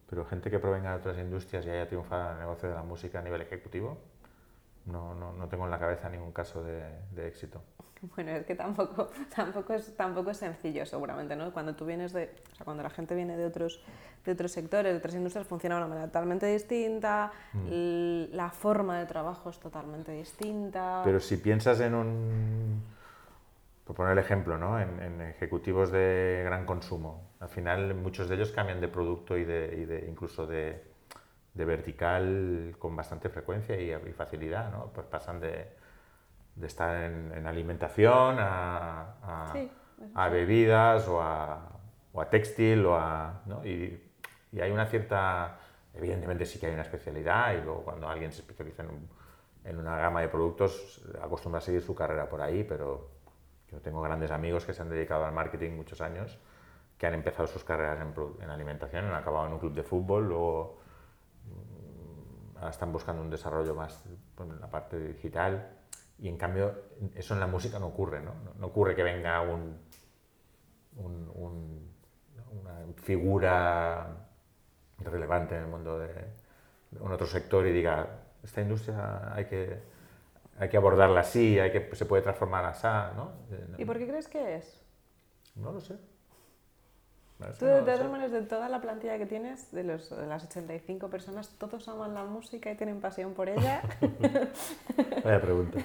pero 0.09 0.23
gente 0.25 0.49
que 0.49 0.59
provenga 0.59 0.91
de 0.91 0.97
otras 0.97 1.17
industrias 1.17 1.65
y 1.65 1.69
haya 1.69 1.87
triunfado 1.87 2.27
en 2.27 2.33
el 2.33 2.39
negocio 2.39 2.69
de 2.69 2.75
la 2.75 2.83
música 2.83 3.19
a 3.19 3.21
nivel 3.21 3.41
ejecutivo, 3.41 3.97
no, 4.87 5.13
no, 5.15 5.33
no 5.33 5.47
tengo 5.47 5.65
en 5.65 5.71
la 5.71 5.79
cabeza 5.79 6.09
ningún 6.09 6.31
caso 6.31 6.63
de, 6.63 6.81
de 7.11 7.27
éxito. 7.27 7.61
Bueno, 8.15 8.29
es 8.29 8.45
que 8.45 8.53
tampoco, 8.53 9.09
tampoco, 9.35 9.73
es, 9.73 9.95
tampoco 9.97 10.29
es 10.29 10.37
sencillo, 10.37 10.85
seguramente, 10.85 11.35
¿no? 11.35 11.51
Cuando 11.51 11.75
tú 11.75 11.83
vienes 11.85 12.13
de, 12.13 12.31
o 12.51 12.55
sea, 12.55 12.63
cuando 12.63 12.83
la 12.83 12.91
gente 12.91 13.15
viene 13.15 13.35
de 13.35 13.45
otros, 13.45 13.81
de 14.23 14.31
otros 14.33 14.51
sectores, 14.51 14.91
de 14.93 14.97
otras 14.99 15.15
industrias, 15.15 15.47
funciona 15.47 15.75
de 15.75 15.81
una 15.81 15.87
manera 15.87 16.07
totalmente 16.07 16.45
distinta, 16.45 17.31
l- 17.67 18.27
la 18.33 18.51
forma 18.51 18.99
de 18.99 19.07
trabajo 19.07 19.49
es 19.49 19.59
totalmente 19.59 20.11
distinta. 20.11 21.01
Pero 21.03 21.19
si 21.19 21.37
piensas 21.37 21.79
en 21.79 21.95
un, 21.95 22.83
por 23.85 23.95
poner 23.95 24.11
el 24.13 24.19
ejemplo, 24.19 24.57
¿no? 24.59 24.79
en, 24.79 25.01
en 25.01 25.21
ejecutivos 25.21 25.91
de 25.91 26.41
gran 26.45 26.65
consumo, 26.65 27.21
Al 27.39 27.49
final 27.49 27.95
muchos 27.95 28.27
de 28.29 28.35
ellos 28.35 28.51
cambian 28.51 28.81
de 28.81 28.89
producto 28.89 29.37
y 29.37 29.43
de, 29.45 29.75
y 29.75 29.85
de 29.85 30.05
incluso 30.07 30.45
de, 30.45 30.83
de, 31.57 31.65
vertical 31.65 32.75
con 32.79 32.95
bastante 32.95 33.29
frecuencia 33.29 33.79
y, 33.79 33.91
y 33.91 34.13
facilidad, 34.13 34.71
¿no? 34.71 34.91
Pues 34.93 35.07
pasan 35.07 35.39
de, 35.39 35.67
de 36.55 36.67
estar 36.67 36.95
en, 37.03 37.31
en, 37.33 37.47
alimentación 37.47 38.37
a, 38.39 39.15
a, 39.23 39.49
Sí, 39.53 39.71
a 40.15 40.29
bebidas 40.29 41.07
o 41.07 41.21
a, 41.21 41.69
o 42.13 42.21
a 42.21 42.29
textil 42.29 42.85
o 42.85 42.95
a, 42.95 43.41
¿no? 43.45 43.65
y, 43.65 44.01
y 44.51 44.61
hay 44.61 44.71
una 44.71 44.85
cierta, 44.85 45.57
evidentemente 45.93 46.45
sí 46.45 46.59
que 46.59 46.67
hay 46.67 46.73
una 46.73 46.83
especialidad 46.83 47.53
y 47.53 47.61
luego 47.61 47.83
cuando 47.83 48.07
alguien 48.07 48.31
se 48.31 48.41
especializa 48.41 48.83
en, 48.83 48.89
un- 48.89 49.09
en 49.65 49.77
una 49.77 49.97
gama 49.97 50.21
de 50.21 50.29
productos 50.29 51.03
acostumbra 51.21 51.59
a 51.59 51.61
seguir 51.61 51.81
su 51.81 51.93
carrera 51.93 52.29
por 52.29 52.41
ahí, 52.41 52.63
pero 52.63 53.09
yo 53.69 53.79
tengo 53.81 54.01
grandes 54.01 54.31
amigos 54.31 54.65
que 54.65 54.73
se 54.73 54.81
han 54.81 54.89
dedicado 54.89 55.25
al 55.25 55.33
marketing 55.33 55.71
muchos 55.71 55.99
años, 55.99 56.39
que 56.97 57.05
han 57.05 57.13
empezado 57.13 57.47
sus 57.47 57.63
carreras 57.65 57.99
en, 58.01 58.13
en 58.41 58.49
alimentación, 58.49 59.05
han 59.05 59.13
acabado 59.15 59.45
en 59.47 59.53
un 59.53 59.59
club 59.59 59.73
de 59.73 59.83
fútbol, 59.83 60.29
luego 60.29 60.79
ahora 62.55 62.69
están 62.69 62.91
buscando 62.91 63.21
un 63.21 63.29
desarrollo 63.29 63.75
más 63.75 64.03
pues, 64.35 64.49
en 64.49 64.59
la 64.59 64.69
parte 64.69 64.99
digital 64.99 65.69
y 66.19 66.27
en 66.29 66.37
cambio 66.37 66.73
eso 67.15 67.33
en 67.33 67.39
la 67.39 67.47
música 67.47 67.77
no 67.79 67.87
ocurre, 67.87 68.21
¿no? 68.21 68.33
No, 68.43 68.53
no 68.57 68.67
ocurre 68.67 68.95
que 68.95 69.03
venga 69.03 69.41
un, 69.41 69.77
un- 70.95 71.31
un- 71.35 71.87
una 72.51 72.93
figura 72.95 74.07
relevante 74.99 75.55
en 75.55 75.63
el 75.63 75.67
mundo 75.67 75.99
de, 75.99 76.07
de 76.91 76.99
un 76.99 77.11
otro 77.11 77.27
sector 77.27 77.65
y 77.67 77.71
diga, 77.71 78.07
esta 78.43 78.61
industria 78.61 79.33
hay 79.33 79.45
que, 79.45 79.79
hay 80.57 80.69
que 80.69 80.77
abordarla 80.77 81.19
así, 81.21 81.59
hay 81.59 81.71
que, 81.71 81.95
se 81.95 82.05
puede 82.05 82.23
transformar 82.23 82.65
así, 82.65 82.87
¿no? 83.15 83.31
Eh, 83.51 83.75
¿Y 83.77 83.85
por 83.85 83.97
qué 83.99 84.07
crees 84.07 84.27
que 84.27 84.55
es? 84.55 84.81
No 85.55 85.71
lo 85.71 85.79
sé. 85.81 85.97
Tú, 87.59 87.65
no 87.65 87.71
de 87.71 87.81
todas 87.81 88.09
maneras, 88.09 88.31
de 88.31 88.41
toda 88.41 88.67
la 88.67 88.81
plantilla 88.81 89.17
que 89.19 89.27
tienes, 89.27 89.71
de, 89.71 89.83
los, 89.83 90.09
de 90.09 90.25
las 90.25 90.43
85 90.45 91.07
personas, 91.09 91.49
todos 91.59 91.87
aman 91.87 92.15
la 92.15 92.23
música 92.23 92.71
y 92.71 92.75
tienen 92.75 92.99
pasión 92.99 93.33
por 93.35 93.47
ella. 93.47 93.81
Vaya 95.23 95.39
pregunta. 95.39 95.79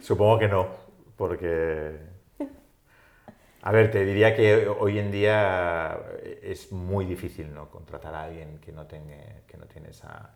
Supongo 0.00 0.38
que 0.38 0.48
no, 0.48 0.68
porque... 1.16 1.98
A 3.64 3.70
ver, 3.70 3.90
te 3.90 4.04
diría 4.04 4.34
que 4.34 4.68
hoy 4.68 4.98
en 4.98 5.10
día 5.12 5.98
es 6.42 6.72
muy 6.72 7.06
difícil 7.06 7.52
¿no? 7.54 7.70
contratar 7.70 8.14
a 8.14 8.24
alguien 8.24 8.58
que 8.58 8.72
no, 8.72 8.86
tenga, 8.86 9.16
que 9.46 9.56
no 9.56 9.66
tiene 9.66 9.90
esa, 9.90 10.34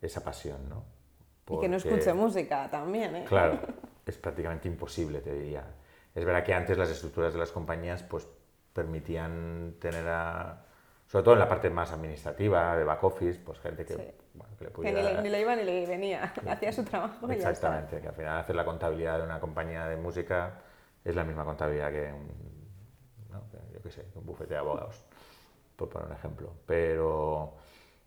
esa 0.00 0.24
pasión, 0.24 0.68
¿no? 0.68 0.84
Y 1.48 1.60
que 1.60 1.68
no 1.68 1.76
Porque- 1.76 1.88
escuche 1.90 2.12
música 2.14 2.68
también, 2.70 3.14
¿eh? 3.16 3.24
Claro, 3.28 3.58
es 4.06 4.16
prácticamente 4.16 4.68
imposible, 4.68 5.20
te 5.20 5.34
diría. 5.34 5.64
Es 6.14 6.24
verdad 6.24 6.44
que 6.44 6.54
antes 6.54 6.78
las 6.78 6.88
estructuras 6.90 7.34
de 7.34 7.38
las 7.38 7.52
compañías 7.52 8.02
pues, 8.02 8.26
permitían 8.76 9.74
tener 9.80 10.06
a, 10.06 10.62
sobre 11.08 11.24
todo 11.24 11.34
en 11.34 11.40
la 11.40 11.48
parte 11.48 11.70
más 11.70 11.90
administrativa, 11.92 12.76
de 12.76 12.84
back 12.84 13.02
office, 13.02 13.40
pues 13.44 13.58
gente 13.58 13.84
que, 13.84 13.94
Sí. 13.94 14.02
bueno, 14.34 14.54
que 14.58 14.64
le 14.64 14.70
Que 14.70 14.76
ni 14.82 14.90
pudiera... 14.92 15.12
le, 15.14 15.22
ni 15.22 15.30
le 15.30 15.40
iba 15.40 15.56
ni 15.56 15.64
le 15.64 15.86
venía. 15.86 16.32
Hacía 16.48 16.72
su 16.72 16.84
trabajo 16.84 17.26
y 17.26 17.28
ya 17.30 17.34
está. 17.36 17.50
Exactamente, 17.50 18.00
que 18.00 18.08
al 18.08 18.14
final 18.14 18.38
hacer 18.38 18.54
la 18.54 18.64
contabilidad 18.64 19.18
de 19.18 19.24
una 19.24 19.40
compañía 19.40 19.86
de 19.86 19.96
música 19.96 20.60
es 21.04 21.14
la 21.16 21.24
misma 21.24 21.44
contabilidad 21.44 21.90
que 21.90 22.12
un, 22.12 22.28
¿no? 23.32 23.42
que 23.50 23.56
yo 23.74 23.82
qué 23.82 23.90
sé, 23.90 24.04
que 24.12 24.18
un 24.18 24.26
bufete 24.26 24.54
de 24.54 24.60
abogados, 24.60 25.02
por 25.76 25.88
poner 25.88 26.08
un 26.08 26.14
ejemplo. 26.14 26.52
Pero, 26.66 27.54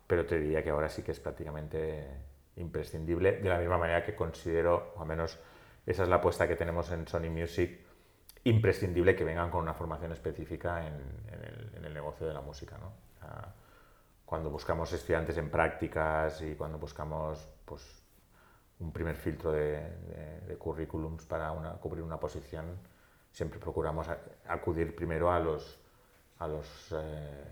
pero 0.06 0.24
te 0.24 0.38
diría 0.38 0.62
que 0.62 0.70
ahora 0.70 0.88
sí 0.88 1.02
que 1.02 1.12
es 1.12 1.20
prácticamente 1.20 2.06
imprescindible, 2.56 3.32
de 3.40 3.48
la 3.48 3.58
misma 3.58 3.78
manera 3.78 4.04
que 4.04 4.14
considero, 4.14 4.92
o 4.96 5.00
al 5.02 5.06
menos 5.08 5.38
esa 5.86 6.02
es 6.02 6.08
la 6.08 6.16
apuesta 6.16 6.46
que 6.46 6.56
tenemos 6.56 6.90
en 6.92 7.08
Sony 7.08 7.30
Music, 7.30 7.80
imprescindible 8.44 9.14
que 9.14 9.24
vengan 9.24 9.50
con 9.50 9.60
una 9.62 9.74
formación 9.74 10.12
específica 10.12 10.86
en, 10.86 10.94
en 11.32 11.44
el, 11.44 11.72
en 11.76 11.84
el 11.84 11.94
negocio 11.94 12.26
de 12.26 12.34
la 12.34 12.40
música. 12.40 12.78
¿no? 12.78 12.92
Cuando 14.24 14.48
buscamos 14.50 14.92
estudiantes 14.92 15.36
en 15.38 15.50
prácticas 15.50 16.40
y 16.42 16.54
cuando 16.54 16.78
buscamos 16.78 17.48
pues, 17.64 18.02
un 18.78 18.92
primer 18.92 19.16
filtro 19.16 19.50
de, 19.52 19.80
de- 19.80 20.40
de 20.46 20.56
currículums 20.56 21.24
para 21.26 21.50
una- 21.52 21.72
cubrir 21.74 22.02
una 22.04 22.18
posición, 22.18 22.64
siempre 23.32 23.58
procuramos 23.58 24.06
acudir 24.46 24.94
primero 24.94 25.30
a, 25.32 25.40
los, 25.40 25.80
a, 26.38 26.46
los, 26.48 26.92
eh, 26.92 27.44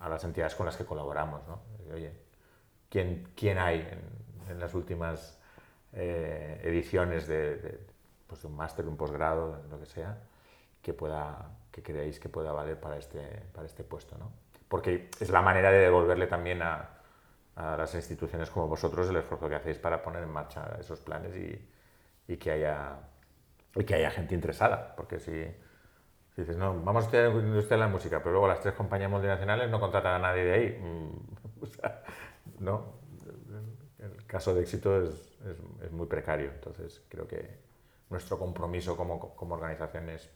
a 0.00 0.08
las 0.08 0.22
entidades 0.24 0.54
con 0.54 0.66
las 0.66 0.76
que 0.76 0.84
colaboramos. 0.84 1.46
¿no? 1.48 1.60
Oye, 1.94 2.12
¿quién, 2.88 3.28
quién 3.36 3.58
hay 3.58 3.80
en, 3.80 4.50
en 4.50 4.58
las 4.60 4.74
últimas 4.74 5.38
eh, 5.92 6.60
ediciones 6.64 7.26
de, 7.28 7.56
de, 7.56 7.80
pues, 8.30 8.42
de 8.42 8.48
un 8.48 8.56
máster, 8.56 8.86
un 8.86 8.96
posgrado, 8.96 9.60
lo 9.68 9.78
que 9.80 9.86
sea, 9.86 10.16
que, 10.80 10.94
pueda, 10.94 11.50
que 11.72 11.82
creáis 11.82 12.20
que 12.20 12.28
pueda 12.28 12.52
valer 12.52 12.78
para 12.78 12.96
este, 12.96 13.20
para 13.52 13.66
este 13.66 13.82
puesto? 13.82 14.16
¿no? 14.16 14.30
Porque 14.68 15.10
es 15.18 15.30
la 15.30 15.42
manera 15.42 15.72
de 15.72 15.80
devolverle 15.80 16.28
también 16.28 16.62
a, 16.62 16.90
a 17.56 17.76
las 17.76 17.92
instituciones 17.96 18.48
como 18.48 18.68
vosotros 18.68 19.08
el 19.10 19.16
esfuerzo 19.16 19.48
que 19.48 19.56
hacéis 19.56 19.78
para 19.78 20.00
poner 20.00 20.22
en 20.22 20.30
marcha 20.30 20.76
esos 20.78 21.00
planes 21.00 21.36
y, 21.36 22.32
y 22.32 22.36
que, 22.36 22.52
haya, 22.52 23.00
y 23.74 23.82
que 23.82 23.94
haya 23.96 24.12
gente 24.12 24.36
interesada. 24.36 24.94
Porque 24.94 25.18
si, 25.18 25.32
si 26.34 26.42
dices, 26.42 26.56
no, 26.56 26.80
vamos 26.84 27.02
a 27.02 27.06
estudiar 27.06 27.32
industria 27.32 27.78
de 27.78 27.84
la 27.84 27.88
música, 27.88 28.20
pero 28.20 28.30
luego 28.30 28.46
las 28.46 28.60
tres 28.60 28.74
compañías 28.74 29.10
multinacionales 29.10 29.68
no 29.68 29.80
contratan 29.80 30.14
a 30.14 30.28
nadie 30.28 30.44
de 30.44 30.52
ahí, 30.52 31.12
o 31.60 31.66
sea, 31.66 32.04
no. 32.60 33.00
El 33.98 34.24
caso 34.24 34.54
de 34.54 34.62
éxito 34.62 35.02
es, 35.02 35.10
es, 35.10 35.84
es 35.84 35.92
muy 35.92 36.06
precario. 36.06 36.52
Entonces, 36.52 37.02
creo 37.08 37.26
que 37.26 37.69
nuestro 38.10 38.38
compromiso 38.38 38.96
como, 38.96 39.34
como 39.34 39.54
organización 39.54 40.10
es 40.10 40.28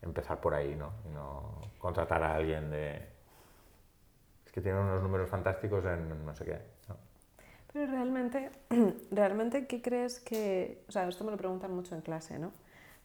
empezar 0.00 0.40
por 0.40 0.54
ahí, 0.54 0.74
¿no? 0.74 0.92
Y 1.06 1.10
no 1.10 1.58
contratar 1.78 2.22
a 2.22 2.34
alguien 2.34 2.70
de. 2.70 2.96
Es 4.44 4.52
que 4.52 4.60
tiene 4.60 4.80
unos 4.80 5.02
números 5.02 5.28
fantásticos 5.28 5.84
en 5.84 6.24
no 6.24 6.34
sé 6.34 6.44
qué. 6.44 6.60
¿no? 6.88 6.96
Pero 7.72 7.90
realmente, 7.90 8.50
realmente, 9.10 9.66
¿qué 9.66 9.80
crees 9.80 10.20
que...? 10.20 10.84
O 10.88 10.92
sea, 10.92 11.08
esto 11.08 11.24
me 11.24 11.30
lo 11.30 11.36
preguntan 11.36 11.74
mucho 11.74 11.94
en 11.94 12.02
clase, 12.02 12.38
¿no? 12.38 12.52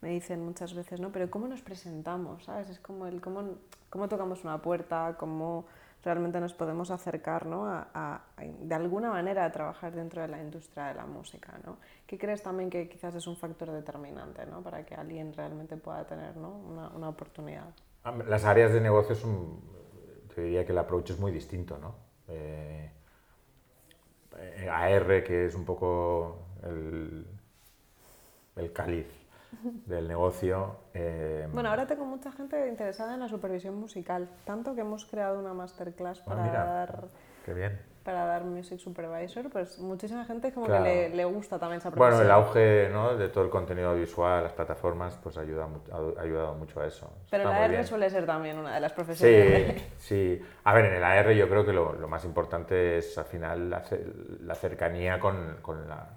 Me 0.01 0.09
dicen 0.09 0.43
muchas 0.43 0.73
veces, 0.73 0.99
¿no? 0.99 1.11
Pero 1.11 1.29
¿cómo 1.29 1.47
nos 1.47 1.61
presentamos? 1.61 2.45
¿Sabes? 2.45 2.69
Es 2.69 2.79
como 2.79 3.07
el 3.07 3.21
cómo, 3.21 3.55
cómo 3.89 4.07
tocamos 4.07 4.43
una 4.43 4.61
puerta, 4.61 5.15
cómo 5.17 5.65
realmente 6.03 6.39
nos 6.39 6.53
podemos 6.53 6.91
acercar. 6.91 7.47
A, 7.51 8.21
de 8.37 8.75
alguna 8.75 9.11
manera 9.11 9.45
a 9.45 9.51
trabajar 9.51 9.93
dentro 9.93 10.21
de 10.21 10.27
la 10.27 10.41
industria 10.41 10.87
de 10.87 10.95
la 10.95 11.05
música, 11.05 11.59
¿no? 11.65 11.77
¿Qué 12.05 12.17
crees 12.17 12.43
también 12.43 12.69
que 12.69 12.87
quizás 12.87 13.15
es 13.15 13.27
un 13.27 13.35
factor 13.37 13.71
determinante, 13.71 14.45
¿no? 14.45 14.61
Para 14.61 14.85
que 14.85 14.95
alguien 14.95 15.33
realmente 15.33 15.77
pueda 15.77 16.05
tener, 16.05 16.35
¿no? 16.37 16.49
Una, 16.49 16.89
una 16.89 17.09
oportunidad. 17.09 17.73
Las 18.27 18.45
áreas 18.45 18.71
de 18.71 18.81
negocio 18.81 19.15
son, 19.15 19.59
te 20.33 20.41
diría 20.41 20.65
que 20.65 20.71
el 20.71 20.77
approach 20.77 21.11
es 21.11 21.19
muy 21.19 21.31
distinto, 21.31 21.77
¿no? 21.77 21.95
Eh, 22.27 22.91
eh, 24.37 24.69
AR, 24.69 25.23
que 25.23 25.45
es 25.45 25.55
un 25.55 25.65
poco 25.65 26.39
el, 26.63 27.25
el 28.55 28.73
cáliz 28.73 29.07
del 29.85 30.07
negocio. 30.07 30.75
eh, 30.93 31.47
Bueno, 31.51 31.69
ahora 31.69 31.87
tengo 31.87 32.05
mucha 32.05 32.31
gente 32.31 32.67
interesada 32.67 33.13
en 33.13 33.19
la 33.21 33.27
supervisión 33.29 33.75
musical, 33.75 34.29
tanto 34.45 34.75
que 34.75 34.81
hemos 34.81 35.05
creado 35.05 35.39
una 35.39 35.53
masterclass 35.53 36.21
ah, 36.21 36.25
para 36.25 36.43
mira, 36.43 36.65
dar 36.65 37.05
Qué 37.45 37.53
bien. 37.53 37.79
para 38.03 38.25
dar 38.25 38.43
Music 38.43 38.79
Supervisor, 38.79 39.49
pues 39.49 39.79
muchísima 39.79 40.23
gente 40.25 40.53
como 40.53 40.65
Claro. 40.65 40.83
que 40.83 41.09
le, 41.09 41.15
le 41.15 41.25
gusta 41.25 41.59
también 41.59 41.79
esa 41.79 41.91
profesión. 41.91 42.17
Bueno, 42.17 42.23
el 42.23 42.31
auge 42.31 42.89
¿no? 42.89 43.15
de 43.17 43.29
todo 43.29 43.43
el 43.45 43.49
contenido 43.49 43.95
visual, 43.95 44.43
las 44.43 44.53
plataformas, 44.53 45.17
pues 45.21 45.37
ayuda, 45.37 45.67
ha 45.91 46.21
ayudado 46.21 46.53
mucho 46.55 46.79
a 46.81 46.85
eso. 46.87 47.09
Pero 47.29 47.43
Está 47.43 47.49
la 47.49 47.55
muy 47.55 47.65
R 47.65 47.73
bien. 47.75 47.85
suele 47.85 48.09
ser 48.09 48.25
también 48.25 48.57
una 48.57 48.73
de 48.75 48.79
las 48.81 48.93
profesiones. 48.93 49.81
Sí, 49.97 50.37
sí. 50.39 50.41
A 50.65 50.73
ver, 50.73 50.85
en 50.85 50.93
el 50.95 51.03
AR 51.03 51.31
yo 51.33 51.49
creo 51.49 51.65
que 51.65 51.73
lo, 51.73 51.93
lo 51.93 52.07
más 52.07 52.23
importante 52.25 52.97
es 52.97 53.17
al 53.17 53.25
final 53.25 53.69
la, 53.69 53.83
la 54.41 54.55
cercanía 54.55 55.19
con, 55.19 55.57
con 55.61 55.87
la, 55.89 56.07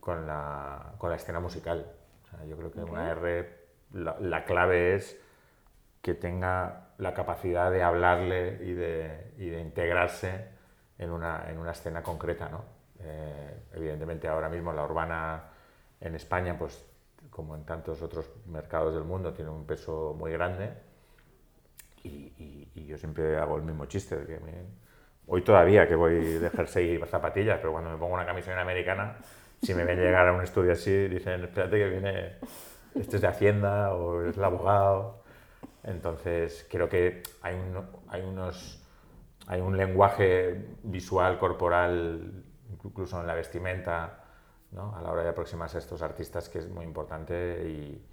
con, 0.00 0.26
la, 0.26 0.92
con 0.98 1.10
la 1.10 1.16
escena 1.16 1.40
musical. 1.40 1.86
O 2.32 2.36
sea, 2.36 2.44
yo 2.46 2.56
creo 2.56 2.70
que 2.70 2.80
en 2.80 2.88
una 2.88 3.10
AR 3.10 3.48
la, 3.92 4.16
la 4.20 4.44
clave 4.44 4.94
es 4.94 5.18
que 6.02 6.14
tenga 6.14 6.90
la 6.98 7.14
capacidad 7.14 7.70
de 7.70 7.82
hablarle 7.82 8.58
y 8.62 8.72
de, 8.72 9.32
y 9.38 9.48
de 9.50 9.60
integrarse 9.60 10.48
en 10.98 11.10
una, 11.10 11.50
en 11.50 11.58
una 11.58 11.72
escena 11.72 12.02
concreta. 12.02 12.48
¿no? 12.48 12.64
Eh, 13.00 13.54
evidentemente 13.74 14.28
ahora 14.28 14.48
mismo 14.48 14.72
la 14.72 14.84
urbana 14.84 15.44
en 16.00 16.14
España, 16.14 16.56
pues 16.58 16.84
como 17.30 17.54
en 17.56 17.64
tantos 17.64 18.02
otros 18.02 18.30
mercados 18.46 18.94
del 18.94 19.04
mundo, 19.04 19.32
tiene 19.32 19.50
un 19.50 19.66
peso 19.66 20.14
muy 20.18 20.32
grande. 20.32 20.72
Y, 22.04 22.32
y- 22.38 22.68
y 22.74 22.86
yo 22.86 22.96
siempre 22.96 23.36
hago 23.38 23.56
el 23.56 23.62
mismo 23.62 23.86
chiste. 23.86 24.16
de 24.16 24.26
que 24.26 24.40
me- 24.40 24.64
hoy 25.26 25.42
todavía 25.42 25.86
que 25.86 25.94
voy 25.94 26.14
de 26.38 26.50
jersey 26.50 26.94
y 26.96 27.06
zapatillas, 27.06 27.58
pero 27.58 27.72
cuando 27.72 27.90
me 27.90 27.96
pongo 27.96 28.14
una 28.14 28.24
camiseta 28.26 28.60
americana, 28.60 29.16
si 29.62 29.74
me 29.74 29.84
ven 29.84 29.98
llegar 29.98 30.28
a 30.28 30.32
un 30.32 30.42
estudio 30.42 30.72
así, 30.72 31.08
dicen, 31.08 31.44
espérate 31.44 31.76
que 31.78 31.88
viene, 31.88 32.36
este 32.94 33.16
es 33.16 33.22
de 33.22 33.28
Hacienda 33.28 33.94
o 33.94 34.24
es 34.24 34.36
el 34.36 34.44
abogado. 34.44 35.22
Entonces, 35.84 36.66
creo 36.70 36.88
que 36.88 37.22
hay, 37.42 37.54
un- 37.54 37.86
hay 38.08 38.22
unos 38.22 38.82
hay 39.50 39.62
un 39.62 39.78
lenguaje 39.78 40.66
visual, 40.82 41.38
corporal, 41.38 42.44
incluso 42.84 43.18
en 43.18 43.26
la 43.26 43.34
vestimenta, 43.34 44.22
¿no? 44.72 44.94
a 44.94 45.00
la 45.00 45.10
hora 45.10 45.22
de 45.22 45.30
aproximarse 45.30 45.78
a 45.78 45.80
estos 45.80 46.02
artistas 46.02 46.50
que 46.50 46.58
es 46.58 46.68
muy 46.68 46.84
importante 46.84 47.64
y, 47.66 48.06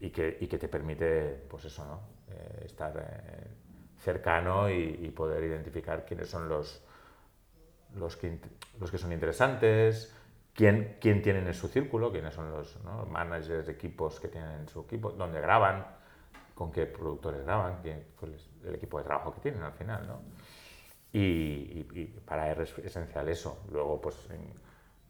y 0.00 0.08
que, 0.08 0.38
y 0.40 0.46
que 0.46 0.56
te 0.56 0.66
permite, 0.66 1.44
pues 1.50 1.66
eso, 1.66 1.84
¿no? 1.84 2.00
eh, 2.34 2.62
estar 2.64 2.96
eh, 2.96 3.46
cercano 3.98 4.70
y, 4.70 5.10
poder 5.14 5.44
identificar 5.44 6.06
quiénes 6.06 6.30
son 6.30 6.48
los, 6.48 6.82
los, 7.94 8.16
que, 8.16 8.38
los 8.80 8.90
que 8.90 8.96
son 8.96 9.12
interesantes, 9.12 10.14
quién, 10.58 10.96
quién 11.00 11.22
tienen 11.22 11.46
en 11.46 11.54
su 11.54 11.68
círculo, 11.68 12.10
quiénes 12.10 12.34
son 12.34 12.50
los 12.50 12.76
managers 13.08 13.66
de 13.66 13.72
equipos 13.72 14.18
que 14.18 14.26
tienen 14.26 14.50
en 14.62 14.68
su 14.68 14.80
equipo, 14.80 15.12
dónde 15.12 15.40
graban, 15.40 15.86
con 16.52 16.72
qué 16.72 16.84
productores 16.84 17.44
graban, 17.44 17.78
quién, 17.80 18.08
cuál 18.18 18.34
es 18.34 18.50
el 18.64 18.74
equipo 18.74 18.98
de 18.98 19.04
trabajo 19.04 19.32
que 19.32 19.40
tienen 19.40 19.62
al 19.62 19.72
final. 19.74 20.04
¿no? 20.08 20.20
Y, 21.12 21.84
para 22.26 22.50
él 22.50 22.60
es 22.60 22.76
esencial 22.76 23.28
eso. 23.28 23.62
Luego, 23.70 24.00
pues, 24.00 24.16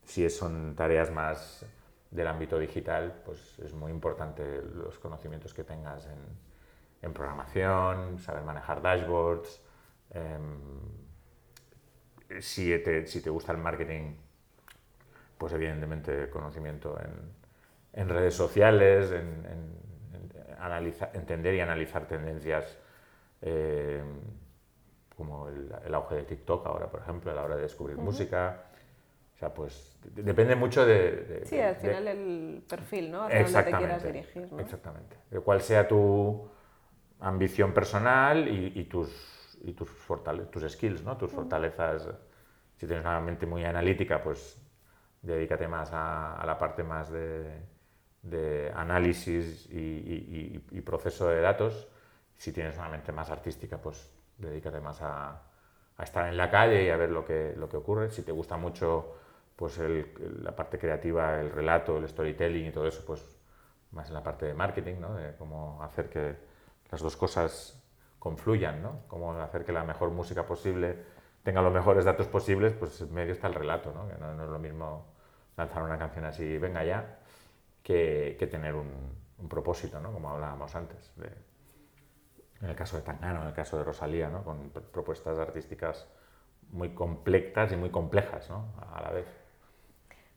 si 0.04 0.28
son 0.28 0.76
tareas 0.76 1.10
más 1.10 1.64
del 2.10 2.26
ámbito 2.26 2.58
digital, 2.58 3.22
pues 3.24 3.58
es 3.60 3.72
muy 3.72 3.90
importante 3.90 4.60
los 4.74 4.98
conocimientos 4.98 5.54
que 5.54 5.64
tengas 5.64 6.06
en, 7.00 7.12
programación, 7.14 8.18
saber 8.18 8.42
manejar 8.42 8.82
dashboards. 8.82 9.62
Em, 10.10 10.60
si, 12.38 12.78
te, 12.80 13.06
si, 13.06 13.22
te, 13.22 13.30
gusta 13.30 13.52
el 13.52 13.58
marketing, 13.58 14.14
pues 15.38 15.52
evidentemente 15.52 16.28
conocimiento 16.28 16.98
en, 17.94 18.08
redes 18.08 18.34
sociales, 18.34 19.12
en, 19.12 19.78
entender 21.14 21.54
y 21.54 21.60
analizar 21.60 22.06
tendencias. 22.06 22.78
Eh, 23.40 24.02
como 25.18 25.48
el, 25.48 25.94
auge 25.94 26.14
de 26.14 26.22
TikTok 26.22 26.64
ahora, 26.66 26.86
por 26.88 27.00
ejemplo, 27.00 27.32
a 27.32 27.34
la 27.34 27.42
hora 27.42 27.56
de 27.56 27.62
descubrir 27.62 27.96
música. 27.96 28.66
O 29.34 29.38
sea, 29.38 29.52
pues 29.52 29.98
depende 30.14 30.54
mucho 30.54 30.86
de... 30.86 31.42
sí, 31.44 31.58
al 31.58 31.74
final 31.76 32.08
el 32.08 32.62
perfil, 32.68 33.10
¿no? 33.10 33.24
Hacia 33.24 33.42
dónde 33.42 33.62
te 33.64 33.76
quieras 33.76 34.02
dirigir, 34.04 34.52
¿no? 34.52 34.60
Exactamente. 34.60 35.16
De 35.30 35.40
cuál 35.40 35.60
sea 35.60 35.88
tu 35.88 36.48
ambición 37.20 37.72
personal 37.72 38.46
y, 38.48 38.84
tus, 38.84 39.58
y 39.62 39.72
tus, 39.72 39.90
tus 40.50 40.72
skills, 40.72 41.02
¿no? 41.02 41.16
Tus 41.16 41.32
fortalezas. 41.32 42.08
Si 42.76 42.86
tienes 42.86 43.04
una 43.04 43.20
mente 43.20 43.44
muy 43.44 43.64
analítica, 43.64 44.22
pues 44.22 44.56
dedícate 45.22 45.68
más 45.68 45.90
a, 45.92 46.42
la 46.46 46.58
parte 46.58 46.82
más 46.82 47.10
de, 47.10 47.62
de 48.22 48.72
análisis 48.74 49.66
y, 49.70 50.62
y, 50.70 50.80
proceso 50.80 51.28
de 51.28 51.40
datos. 51.40 51.88
Si 52.36 52.52
tienes 52.52 52.76
una 52.78 52.88
mente 52.88 53.12
más 53.12 53.30
artística, 53.30 53.78
pues 53.78 54.10
dedícate 54.38 54.80
más 54.80 54.98
a, 55.02 55.42
estar 55.98 56.28
en 56.28 56.36
la 56.36 56.48
calle 56.48 56.84
y 56.84 56.90
a 56.90 56.96
ver 56.96 57.10
lo 57.10 57.24
que, 57.24 57.54
lo 57.56 57.68
que 57.68 57.76
ocurre. 57.76 58.10
Si 58.10 58.22
te 58.22 58.32
gusta 58.32 58.56
mucho 58.56 59.14
pues 59.56 59.76
la 59.78 60.54
parte 60.54 60.78
creativa, 60.78 61.40
el 61.40 61.50
relato, 61.50 61.98
el 61.98 62.08
storytelling 62.08 62.66
y 62.66 62.70
todo 62.70 62.86
eso, 62.86 63.04
pues 63.04 63.38
más 63.90 64.06
en 64.08 64.14
la 64.14 64.22
parte 64.22 64.46
de 64.46 64.54
marketing, 64.54 65.00
¿no? 65.00 65.14
de 65.14 65.34
cómo 65.36 65.82
hacer 65.82 66.08
que 66.08 66.36
las 66.90 67.00
dos 67.00 67.16
cosas 67.16 67.82
confluyan, 68.20 68.80
¿no? 68.80 69.00
cómo 69.08 69.32
hacer 69.32 69.64
que 69.64 69.72
la 69.72 69.82
mejor 69.82 70.10
música 70.10 70.46
posible 70.46 70.96
tenga 71.42 71.62
los 71.62 71.72
mejores 71.72 72.04
datos 72.04 72.26
posibles, 72.28 72.72
pues 72.74 73.00
en 73.00 73.12
medio 73.12 73.32
está 73.32 73.46
el 73.46 73.54
relato, 73.54 73.92
¿no? 73.92 74.08
que 74.08 74.16
no, 74.18 74.44
es 74.44 74.50
lo 74.50 74.58
mismo 74.58 75.06
lanzar 75.56 75.82
una 75.82 75.98
canción 75.98 76.24
así, 76.24 76.58
venga 76.58 76.84
ya, 76.84 77.18
que, 77.82 78.36
que 78.38 78.46
tener 78.46 78.74
un, 78.74 78.90
un 79.38 79.48
propósito, 79.48 80.00
¿no? 80.00 80.12
como 80.12 80.30
hablábamos 80.30 80.74
antes. 80.74 81.12
En 82.60 82.68
el 82.68 82.76
caso 82.76 82.96
de 82.96 83.02
Tangano, 83.02 83.42
en 83.42 83.48
el 83.48 83.54
caso 83.54 83.78
de 83.78 83.84
Rosalía, 83.84 84.28
¿no? 84.28 84.42
con 84.42 84.70
propuestas 84.70 85.38
artísticas 85.38 86.08
muy 86.70 86.90
complejas 86.90 87.72
y 87.72 87.76
muy 87.76 87.90
complejas 87.90 88.50
¿no? 88.50 88.66
a 88.92 89.00
la 89.00 89.10
vez. 89.10 89.26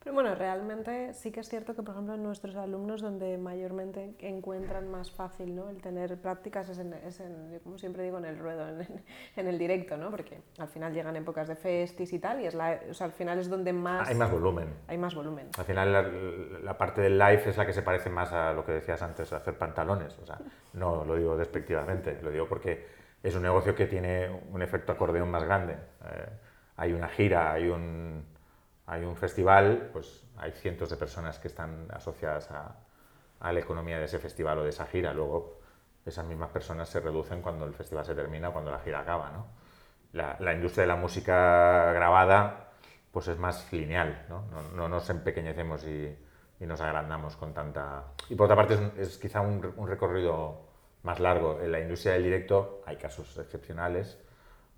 Pero 0.04 0.16
bueno, 0.16 0.34
realmente 0.34 1.14
sí 1.14 1.32
que 1.32 1.42
es 1.42 1.48
cierto 1.48 1.76
que, 1.76 1.84
por 1.84 1.94
ejemplo, 1.94 2.18
nuestros 2.18 2.56
alumnos 2.56 3.02
donde 3.02 3.38
mayormente 3.38 4.16
encuentran 4.18 4.90
más 4.90 5.12
fácil 5.12 5.56
¿no? 5.56 5.70
el 5.70 5.80
tener 5.80 6.20
prácticas 6.20 6.70
es, 6.70 6.80
en, 6.80 6.94
es 6.94 7.20
en, 7.20 7.60
como 7.64 7.78
siempre 7.78 8.02
digo, 8.04 8.18
en 8.18 8.26
el 8.26 8.40
ruedo, 8.40 8.68
en, 8.68 9.04
en, 9.36 9.48
el 9.48 9.60
directo, 9.60 9.98
¿no? 9.98 10.10
porque 10.10 10.42
al 10.58 10.68
final 10.70 10.92
llegan 10.92 11.16
épocas 11.18 11.48
de 11.48 11.56
festis 11.56 12.14
y 12.14 12.20
tal, 12.20 12.42
y 12.42 12.48
es 12.48 12.56
la, 12.56 12.80
o 12.90 12.96
sea, 12.96 13.06
al 13.06 13.14
final 13.14 13.38
es 13.38 13.48
donde 13.48 13.74
más... 13.74 14.10
Hay 14.10 14.16
más 14.16 14.32
volumen. 14.32 14.74
Hay 14.88 14.98
más 14.98 15.14
volumen. 15.14 15.50
Al 15.56 15.66
final 15.66 15.94
la, 15.94 16.02
la, 16.02 16.78
parte 16.80 17.02
del 17.02 17.20
live 17.20 17.44
es 17.46 17.58
la 17.58 17.68
que 17.68 17.74
se 17.74 17.84
parece 17.84 18.10
más 18.10 18.34
a 18.34 18.54
lo 18.54 18.66
que 18.66 18.72
decías 18.72 19.04
antes, 19.04 19.32
a 19.34 19.38
hacer 19.38 19.56
pantalones. 19.56 20.18
O 20.18 20.26
sea, 20.26 20.40
no 20.74 21.06
lo 21.06 21.16
digo 21.16 21.38
despectivamente, 21.38 22.18
lo 22.24 22.32
digo 22.32 22.48
porque 22.48 22.88
es 23.22 23.36
un 23.36 23.44
negocio 23.44 23.76
que 23.76 23.86
tiene 23.86 24.30
un 24.52 24.64
efecto 24.64 24.94
acordeón 24.94 25.30
más 25.30 25.44
grande. 25.44 25.74
Eh, 25.74 26.30
hay 26.78 26.94
una 26.94 27.08
gira, 27.08 27.52
hay 27.52 27.68
un 27.68 28.32
hay 28.86 29.04
un 29.04 29.16
festival, 29.16 29.90
pues 29.94 30.24
hay 30.38 30.52
cientos 30.52 30.90
de 30.90 30.98
personas 30.98 31.40
que 31.40 31.48
están 31.48 31.88
asociadas 31.92 32.50
a, 32.52 32.76
la 33.52 33.60
economía 33.60 33.98
de 33.98 34.06
ese 34.06 34.20
festival 34.20 34.60
o 34.60 34.64
de 34.64 34.70
esa 34.70 34.86
gira. 34.86 35.14
Luego, 35.14 35.60
esas 36.06 36.26
mismas 36.26 36.50
personas 36.50 36.90
se 36.90 37.00
reducen 37.00 37.42
cuando 37.42 37.66
el 37.66 37.74
festival 37.74 38.06
se 38.06 38.14
termina 38.14 38.50
o 38.50 38.54
cuando 38.54 38.72
la 38.72 38.80
gira 38.80 39.00
acaba. 39.00 39.32
¿no? 39.32 39.48
La, 40.14 40.54
industria 40.54 40.84
de 40.84 40.88
la 40.88 40.96
música 40.96 41.92
grabada 41.94 42.72
pues 43.12 43.28
es 43.28 43.38
más 43.38 43.72
lineal, 43.74 44.26
¿no? 44.30 44.46
no, 44.76 44.88
nos 44.88 45.10
empequeñecemos 45.10 45.84
y, 45.86 46.18
nos 46.60 46.80
agrandamos 46.80 47.36
con 47.38 47.56
tanta... 47.56 48.04
Y 48.30 48.36
por 48.36 48.46
otra 48.46 48.56
parte 48.56 48.94
es, 48.98 49.18
quizá 49.18 49.42
un, 49.42 49.74
un, 49.76 49.88
recorrido 49.88 50.68
más 51.02 51.20
largo. 51.20 51.60
En 51.60 51.72
la 51.72 51.80
industria 51.80 52.14
del 52.14 52.24
directo 52.24 52.84
hay 52.86 52.98
casos 52.98 53.36
excepcionales, 53.40 54.20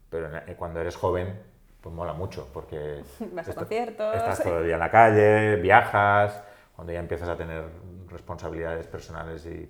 pero 0.10 0.30
cuando 0.56 0.80
eres 0.80 0.96
joven 0.96 1.53
pues 1.84 1.94
mola 1.94 2.14
mucho, 2.14 2.48
porque 2.54 3.04
Vas 3.34 3.50
a 3.50 3.56
conciertos. 3.56 4.16
estás 4.16 4.42
todo 4.42 4.60
el 4.60 4.66
día 4.66 4.76
en 4.76 4.80
la 4.80 4.90
calle, 4.90 5.58
viajas, 5.58 6.42
cuando 6.74 6.94
ya 6.94 7.00
empiezas 7.00 7.28
a 7.28 7.36
tener 7.36 7.66
responsabilidades 8.08 8.88
personales 8.88 9.46
y 9.46 9.70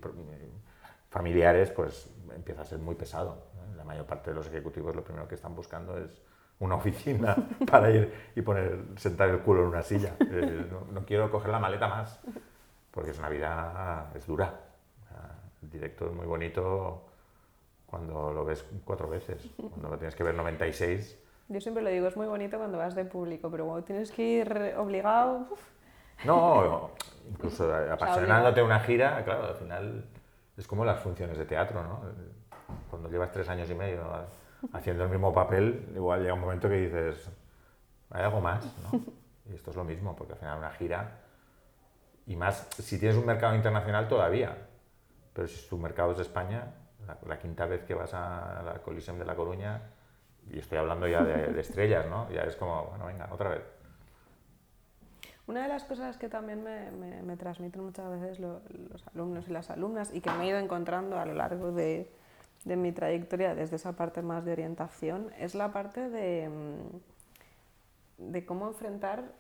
familiares, 1.10 1.71
pues 1.71 2.08
empieza 2.36 2.62
a 2.62 2.65
ser 2.65 2.78
muy 2.78 2.93
pesado. 2.93 3.47
La 3.76 3.84
mayor 3.84 4.06
parte 4.06 4.30
de 4.30 4.36
los 4.36 4.47
ejecutivos 4.47 4.95
lo 4.95 5.04
primero 5.04 5.28
que 5.28 5.34
están 5.34 5.56
buscando 5.56 5.97
es 5.97 6.21
una 6.60 6.76
oficina 6.82 7.36
para 7.69 7.89
ir 7.89 8.13
y 8.36 8.41
poner, 8.43 8.78
sentar 8.97 9.30
el 9.30 9.39
culo 9.39 9.63
en 9.63 9.69
una 9.69 9.82
silla. 9.82 10.13
Eh, 10.19 10.67
no, 10.91 11.06
quiero 11.06 11.32
coger 11.32 11.49
la 11.49 11.60
maleta 11.60 11.88
más, 11.88 12.19
porque 12.91 13.10
es 13.10 13.17
una 13.17 13.30
vida, 13.30 14.12
es 14.13 14.28
dura. 14.28 14.54
El 15.63 15.69
directo 15.69 16.08
es 16.08 16.13
muy 16.13 16.28
bonito 16.28 17.06
cuando 17.88 18.34
lo 18.34 18.45
ves 18.45 18.65
cuatro 18.86 19.10
veces, 19.10 19.49
cuando 19.58 19.89
lo 19.89 19.97
tienes 19.97 20.13
que 20.13 20.23
ver 20.23 20.36
96 20.36 21.22
yo 21.49 21.62
siempre 21.62 21.84
lo 21.84 21.89
digo, 21.89 22.08
es 22.08 22.17
muy 22.17 22.27
bonito 22.27 22.58
cuando 22.58 22.77
vas 22.77 22.95
de 22.95 23.06
público, 23.06 23.49
pero 23.51 23.65
cuando 23.65 23.84
tienes 23.84 24.12
que 24.12 24.23
ir 24.23 24.75
obligado... 24.77 25.47
No, 26.25 26.91
incluso 27.29 27.73
apasionándote 27.91 28.62
una 28.62 28.79
gira, 28.79 29.23
claro, 29.23 29.47
al 29.47 29.56
final 29.56 30.06
es 30.58 30.67
como 30.67 30.86
las 30.86 30.99
funciones 30.99 31.38
de 31.38 31.45
teatro, 31.45 31.84
¿no? 31.84 32.01
Cuando 32.89 33.10
llevas 33.10 33.32
tres 33.32 33.49
años 33.49 33.69
y 33.69 33.75
medio 33.75 34.03
haciendo 34.71 35.03
el 35.03 35.10
mismo 35.10 35.34
papel, 35.34 35.91
igual 35.95 36.21
llega 36.21 36.34
un 36.34 36.41
momento 36.41 36.69
que 36.69 36.75
dices, 36.75 37.29
hay 38.12 38.23
algo 38.23 38.41
más, 38.41 38.65
¿no? 38.91 38.99
Y 39.45 39.56
esto 39.56 39.71
es 39.71 39.75
lo 39.75 39.84
mismo, 39.84 40.15
porque 40.15 40.32
al 40.34 40.39
final 40.39 40.58
una 40.58 40.71
gira, 40.71 41.19
y 42.25 42.38
más 42.38 42.65
si 42.77 42.97
tienes 42.97 43.17
un 43.17 43.25
mercado 43.25 43.56
internacional 43.56 44.08
todavía, 44.08 44.56
pero 45.34 45.49
si 45.49 45.67
tu 45.67 45.77
mercado 45.77 46.13
es 46.13 46.19
España, 46.19 46.73
la, 47.06 47.17
la 47.27 47.38
quinta 47.38 47.65
vez 47.65 47.84
que 47.84 47.93
vas 47.93 48.13
a 48.13 48.63
la 48.63 48.75
Coliseum 48.75 49.19
de 49.19 49.25
La 49.25 49.36
Coruña, 49.36 49.82
y 50.51 50.60
estoy 50.60 50.77
hablando 50.77 51.08
ya 51.08 51.23
de, 51.23 51.60
estrellas, 51.60 52.06
¿no? 52.08 52.29
Ya 52.32 52.41
es 52.41 52.56
como, 52.56 52.86
bueno, 52.86 53.06
venga, 53.06 53.29
otra 53.32 53.49
vez. 53.49 53.63
Una 55.45 55.63
de 55.63 55.67
las 55.67 55.84
cosas 55.84 56.17
que 56.17 56.29
también 56.29 56.63
me, 56.63 56.89
me, 56.91 57.36
transmiten 57.36 57.84
muchas 57.84 58.10
veces 58.10 58.39
los 58.39 58.62
alumnos 59.13 59.47
y 59.47 59.51
las 59.51 59.69
alumnas 59.69 60.13
y 60.13 60.21
que 60.21 60.32
me 60.32 60.45
he 60.45 60.47
ido 60.47 60.60
encontrando 60.60 61.19
a 61.19 61.25
lo 61.25 61.34
largo 61.34 61.71
de, 61.73 62.10
de, 62.63 62.75
mi 62.77 62.93
trayectoria 62.93 63.53
desde 63.53 63.75
esa 63.75 63.93
parte 63.93 64.21
más 64.21 64.45
de 64.45 64.53
orientación 64.53 65.32
es 65.38 65.53
la 65.53 65.73
parte 65.73 66.10
de, 66.10 66.47
mm, 66.47 68.32
de 68.32 68.45
cómo 68.45 68.67
enfrentar 68.67 69.34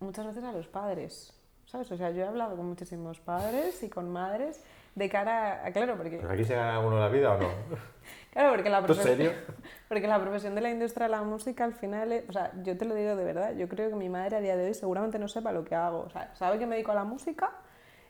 muchas 0.00 0.26
veces 0.26 0.44
a 0.44 0.52
los 0.52 0.68
padres. 0.68 1.32
¿Sabes? 1.66 1.90
O 1.90 1.96
sea, 1.96 2.10
yo 2.10 2.22
he 2.22 2.26
hablado 2.26 2.56
con 2.56 2.66
muchísimos 2.66 3.18
padres 3.18 3.82
y 3.82 3.88
con 3.88 4.08
madres 4.08 4.62
de 4.96 5.08
cara 5.10 5.64
a... 5.64 5.70
Claro, 5.70 5.96
porque... 5.96 6.16
¿Pero 6.16 6.32
aquí 6.32 6.44
se 6.44 6.56
gana 6.56 6.80
uno 6.80 6.98
la 6.98 7.08
vida 7.08 7.34
o 7.34 7.38
no? 7.38 7.48
claro, 8.32 8.50
porque 8.50 8.70
la, 8.70 8.82
profesión, 8.82 9.32
porque 9.88 10.08
la 10.08 10.18
profesión 10.18 10.54
de 10.54 10.62
la 10.62 10.70
industria 10.70 11.04
de 11.04 11.10
la 11.10 11.22
música 11.22 11.64
al 11.64 11.74
final... 11.74 12.24
o 12.28 12.32
sea, 12.32 12.50
yo 12.64 12.76
te 12.76 12.86
lo 12.86 12.94
digo 12.94 13.14
de 13.14 13.24
verdad, 13.24 13.54
yo 13.54 13.68
creo 13.68 13.90
que 13.90 13.94
mi 13.94 14.08
madre 14.08 14.36
a 14.36 14.40
día 14.40 14.56
de 14.56 14.64
hoy 14.64 14.74
seguramente 14.74 15.18
no 15.18 15.28
sepa 15.28 15.52
lo 15.52 15.64
que 15.64 15.74
hago. 15.74 16.00
O 16.00 16.10
sea, 16.10 16.34
sabe 16.34 16.58
que 16.58 16.66
me 16.66 16.76
dedico 16.76 16.92
a 16.92 16.94
la 16.94 17.04
música 17.04 17.52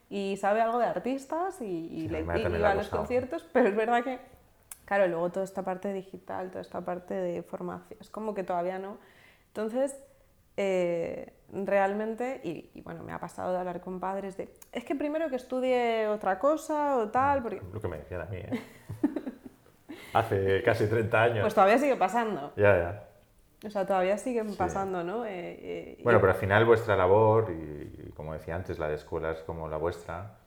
y 0.09 0.37
sabe 0.37 0.61
algo 0.61 0.79
de 0.79 0.87
artistas 0.87 1.61
y, 1.61 2.09
le, 2.09 2.22
va 2.22 2.70
a 2.70 2.75
los 2.75 2.88
conciertos, 2.88 3.44
pero 3.53 3.68
es 3.68 3.75
verdad 3.75 4.05
que, 4.05 4.20
claro, 4.85 5.09
luego 5.09 5.31
toda 5.31 5.44
esta 5.44 5.64
parte 5.64 5.92
digital, 5.92 6.51
toda 6.51 6.62
esta 6.62 6.83
parte 6.83 7.14
de 7.14 7.42
formación, 7.42 7.99
es 8.01 8.11
como 8.11 8.33
que 8.33 8.44
todavía 8.44 8.79
no. 8.79 8.99
Entonces, 9.49 9.96
eh, 10.57 11.33
realmente, 11.52 12.40
y, 12.44 12.80
bueno, 12.82 13.02
me 13.02 13.12
ha 13.12 13.20
pasado 13.20 13.52
de 13.52 13.59
hablar 13.59 13.80
con 13.80 14.00
padres 14.00 14.37
de, 14.37 14.48
es 14.72 14.85
que 14.85 14.94
primero 14.94 15.28
que 15.28 15.37
estudie 15.37 16.06
otra 16.09 16.38
cosa 16.38 16.96
o 16.96 17.09
tal, 17.09 17.42
porque... 17.42 17.61
Lo 17.72 17.80
que 17.80 17.88
me 17.88 17.98
decían 17.98 18.22
a 18.22 18.24
mí, 18.26 18.38
¿eh? 18.38 18.62
Hace 20.12 20.62
casi 20.62 20.87
30 20.87 21.22
años. 21.22 21.40
Pues 21.40 21.54
todavía 21.54 21.78
sigue 21.78 21.96
pasando. 21.96 22.52
Ya, 22.56 22.76
ya. 22.76 23.06
O 23.66 23.70
sea, 23.70 23.87
todavía 23.87 24.18
siguen 24.18 24.54
pasando, 24.54 25.02
¿no? 25.02 25.24
Eh, 25.24 25.30
eh, 25.61 26.00
bueno, 26.02 26.20
pero 26.20 26.32
al 26.32 26.38
final 26.38 26.64
vuestra 26.64 26.96
labor, 26.96 27.50
y, 27.50 28.11
como 28.11 28.32
decía 28.32 28.54
antes, 28.54 28.78
la 28.78 28.88
de 28.88 28.96
escuelas 28.96 29.40
como 29.40 29.68
la 29.68 29.76
vuestra, 29.76 30.38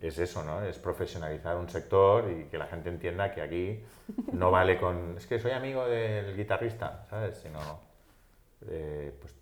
es 0.00 0.18
eso, 0.18 0.44
¿no? 0.44 0.62
Es 0.62 0.78
profesionalizar 0.78 1.56
un 1.56 1.68
sector 1.68 2.30
y 2.30 2.44
que 2.44 2.58
la 2.58 2.66
gente 2.66 2.90
entienda 2.90 3.32
que 3.32 3.42
aquí 3.42 3.84
no 4.32 4.50
vale 4.50 4.78
con, 4.78 5.16
es 5.16 5.26
que 5.26 5.38
soy 5.38 5.52
amigo 5.52 5.86
del 5.86 6.36
guitarrista, 6.36 7.04
¿sabes? 7.08 7.38
Sino, 7.38 7.60
eh, 8.68 9.12
pues 9.20 9.34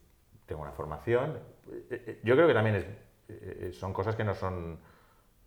tengo 0.46 0.62
una 0.62 0.72
formación. 0.72 1.38
Eh, 1.70 1.87
eh, 1.90 2.20
yo 2.22 2.35
creo 2.35 2.46
que 2.46 2.55
también 2.55 2.76
es, 2.76 3.76
son 3.76 3.92
cosas 3.92 4.16
que 4.16 4.24
no 4.24 4.35
son 4.35 4.78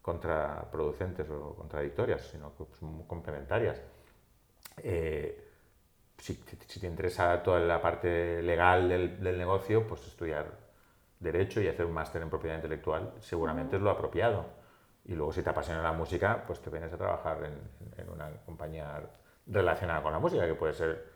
contraproducentes 0.01 1.29
o 1.29 1.55
contradictorias, 1.55 2.21
sino 2.27 2.55
que 2.55 2.65
son 2.79 3.03
complementarias. 3.07 3.81
si, 6.17 6.33
te 6.79 6.87
interesa 6.87 7.41
toda 7.43 7.59
la 7.59 7.81
parte 7.81 8.41
legal 8.41 8.89
del, 8.89 9.23
del 9.23 9.37
negocio, 9.37 9.87
pues 9.87 10.05
estudiar 10.07 10.65
derecho 11.19 11.61
y 11.61 11.67
hacer 11.67 11.85
un 11.85 11.93
máster 11.93 12.21
en 12.21 12.29
propiedad 12.29 12.55
intelectual 12.55 13.13
seguramente 13.19 13.77
es 13.77 13.81
lo 13.81 13.89
apropiado 13.89 14.45
y 15.05 15.13
luego 15.13 15.31
si 15.31 15.43
te 15.43 15.49
apasiona 15.49 15.81
la 15.81 15.91
música, 15.91 16.43
pues 16.47 16.59
te 16.61 16.69
vienes 16.69 16.91
a 16.91 16.97
trabajar 16.97 17.43
en, 17.43 18.09
una 18.09 18.29
compañía 18.45 19.01
relacionada 19.45 20.01
con 20.01 20.11
la 20.11 20.19
música, 20.19 20.45
que 20.47 20.55
puede 20.55 20.73
ser 20.73 21.14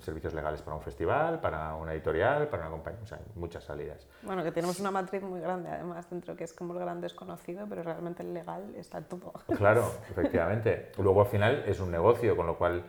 servicios 0.00 0.34
legales 0.34 0.62
para 0.62 0.76
un 0.76 0.82
festival, 0.82 1.40
para 1.40 1.74
una 1.74 1.92
editorial, 1.92 2.48
para 2.48 2.64
una 2.64 2.70
compañía, 2.70 3.00
o 3.02 3.06
sea, 3.06 3.18
muchas 3.34 3.64
salidas. 3.64 4.06
Bueno, 4.22 4.42
que 4.42 4.52
tenemos 4.52 4.78
una 4.80 4.90
matriz 4.90 5.22
muy 5.22 5.40
grande 5.40 5.68
además 5.68 6.08
dentro 6.08 6.36
que 6.36 6.44
es 6.44 6.52
como 6.52 6.74
el 6.74 6.80
gran 6.80 7.00
desconocido, 7.00 7.66
pero 7.68 7.82
realmente 7.82 8.22
el 8.22 8.34
legal 8.34 8.74
está 8.76 9.00
todo. 9.00 9.32
Claro, 9.56 9.92
efectivamente. 10.10 10.92
Luego 10.98 11.22
al 11.22 11.28
final 11.28 11.64
es 11.66 11.80
un 11.80 11.90
negocio, 11.90 12.36
con 12.36 12.46
lo 12.46 12.56
cual 12.56 12.84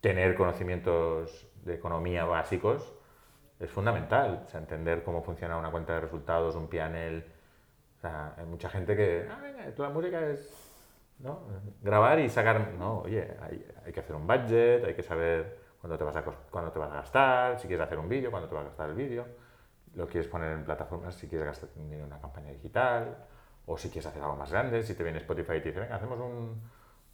tener 0.00 0.34
conocimientos 0.34 1.46
de 1.64 1.74
economía 1.74 2.24
básicos 2.24 2.92
es 3.58 3.70
fundamental, 3.70 4.42
o 4.46 4.48
sea, 4.48 4.60
entender 4.60 5.02
cómo 5.02 5.22
funciona 5.22 5.56
una 5.56 5.70
cuenta 5.70 5.94
de 5.94 6.00
resultados, 6.00 6.56
un 6.56 6.68
PNL, 6.68 7.24
hay 8.02 8.44
mucha 8.46 8.68
gente 8.68 8.96
que, 8.96 9.26
ah, 9.30 9.38
venga, 9.40 9.64
toda 9.74 9.88
la 9.88 9.94
música 9.94 10.28
es 10.28 10.50
¿no? 11.18 11.40
grabar 11.82 12.18
y 12.20 12.28
sacar. 12.28 12.72
No, 12.78 13.00
oye, 13.00 13.34
hay, 13.40 13.66
hay, 13.84 13.92
que 13.92 14.00
hacer 14.00 14.14
un 14.14 14.26
budget, 14.26 14.84
hay 14.84 14.94
que 14.94 15.02
saber 15.02 15.63
cuándo 15.84 15.98
te 15.98 16.04
vas 16.04 16.16
a, 16.16 16.22
cuándo 16.22 16.72
te 16.72 16.78
vas 16.78 16.90
a 16.90 16.94
gastar, 16.94 17.60
si 17.60 17.68
quieres 17.68 17.84
hacer 17.84 17.98
un 17.98 18.08
vídeo, 18.08 18.30
cuándo 18.30 18.48
te 18.48 18.54
vas 18.54 18.64
a 18.64 18.68
gastar 18.68 18.88
el 18.88 18.94
vídeo, 18.94 19.26
lo 19.94 20.06
quieres 20.06 20.30
poner 20.30 20.52
en 20.52 20.64
plataformas, 20.64 21.14
si 21.14 21.28
quieres 21.28 21.46
gastar 21.46 21.68
en 21.76 22.02
una 22.02 22.18
campaña 22.18 22.50
digital, 22.52 23.14
o 23.66 23.76
si 23.76 23.90
quieres 23.90 24.06
hacer 24.06 24.22
algo 24.22 24.34
más 24.34 24.50
grande, 24.50 24.82
si 24.82 24.94
te 24.94 25.02
viene 25.02 25.18
Spotify 25.18 25.56
y 25.56 25.60
te 25.60 25.68
dice, 25.68 25.80
venga, 25.80 25.96
hacemos 25.96 26.18
un, 26.18 26.58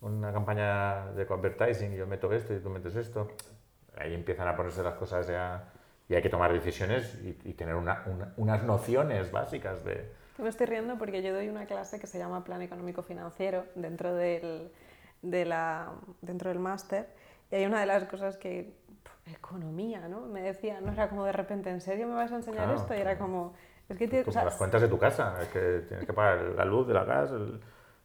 una 0.03 0.33
campaña 0.33 1.11
de 1.17 1.23
advertising 1.23 1.95
y 1.95 1.97
yo 1.97 2.07
meto 2.07 2.33
esto 2.33 2.55
y 2.55 2.61
tú 2.61 2.71
metes 2.71 2.95
esto. 2.95 3.33
Ahí 3.97 4.15
empiezan 4.15 4.47
a 4.47 4.55
ponerse 4.55 4.85
las 4.85 4.95
cosas 4.95 5.27
ya 5.27 5.65
y 6.09 6.15
hay 6.15 6.23
que 6.23 6.29
tomar 6.29 6.53
decisiones 6.53 7.19
y, 7.25 7.53
tener 7.55 7.75
una, 7.75 8.05
unas 8.37 8.63
nociones 8.63 9.33
básicas 9.33 9.85
de, 9.85 10.13
me 10.39 10.49
estoy 10.49 10.67
riendo 10.67 10.97
porque 10.97 11.23
yo 11.23 11.35
doy 11.35 11.49
una 11.49 11.67
clase 11.67 11.99
que 11.99 12.07
se 12.07 12.19
llama 12.19 12.45
Plan 12.45 12.63
Económico 12.63 13.03
Financiero 13.03 13.67
dentro 13.75 14.15
del, 14.15 14.71
de 15.23 15.45
dentro 16.23 16.51
del 16.51 16.61
máster 16.61 17.09
y 17.51 17.57
hay 17.57 17.67
una 17.67 17.81
de 17.81 17.87
las 17.87 18.05
cosas 18.05 18.37
que, 18.37 18.81
economía, 19.33 20.09
¿no? 20.09 20.23
Me 20.23 20.43
decía, 20.43 20.81
no 20.81 20.93
era 20.93 21.09
como 21.09 21.25
de 21.25 21.33
repente, 21.33 21.71
¿en 21.71 21.81
serio 21.81 22.07
me 22.07 22.15
vas 22.15 22.33
a 22.33 22.37
enseñar 22.37 22.73
esto? 22.75 22.95
Y 22.95 22.99
era 22.99 23.19
como, 23.19 23.55
es 23.89 23.97
que 23.97 24.09
tienes... 24.09 24.27
Como 24.27 24.45
las 24.45 24.57
cuentas 24.57 24.83
de 24.83 24.89
tu 24.89 24.99
casa, 24.99 25.37
es 25.43 25.49
que 25.49 25.85
tienes 25.87 26.07
que 26.07 26.13
pagar 26.13 26.53
la 26.57 26.65
luz, 26.65 26.89
la 26.89 27.05
gas, 27.05 27.31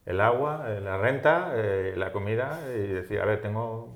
el, 0.06 0.22
agua, 0.22 0.66
eh, 0.68 0.82
la 0.82 0.98
renta, 0.98 1.54
eh, 1.56 1.94
la 1.98 2.12
comida 2.12 2.60
y 2.70 2.88
decir, 2.88 3.20
a 3.20 3.26
ver, 3.26 3.42
tengo 3.42 3.90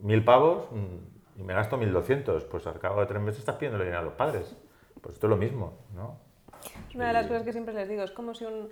mil 0.00 0.24
pavos 0.24 0.70
mm, 0.70 1.40
y 1.40 1.42
me 1.42 1.54
gasto 1.54 1.76
mil 1.76 1.92
doscientos, 1.92 2.44
pues 2.44 2.66
al 2.66 2.78
cabo 2.78 3.00
de 3.00 3.06
tres 3.06 3.22
meses 3.22 3.40
estás 3.40 3.56
pidiendo 3.56 3.78
dinero 3.78 3.98
a 3.98 4.02
los 4.02 4.14
padres. 4.14 4.56
Pues 5.00 5.14
esto 5.14 5.26
es 5.26 5.30
lo 5.30 5.36
mismo, 5.36 5.78
¿no? 5.94 6.18
Una 6.94 7.08
de 7.08 7.12
las 7.12 7.26
cosas 7.26 7.42
que 7.42 7.52
siempre 7.52 7.74
les 7.74 7.88
digo 7.88 8.02
es 8.02 8.12
como 8.12 8.34
si 8.34 8.44
un 8.44 8.68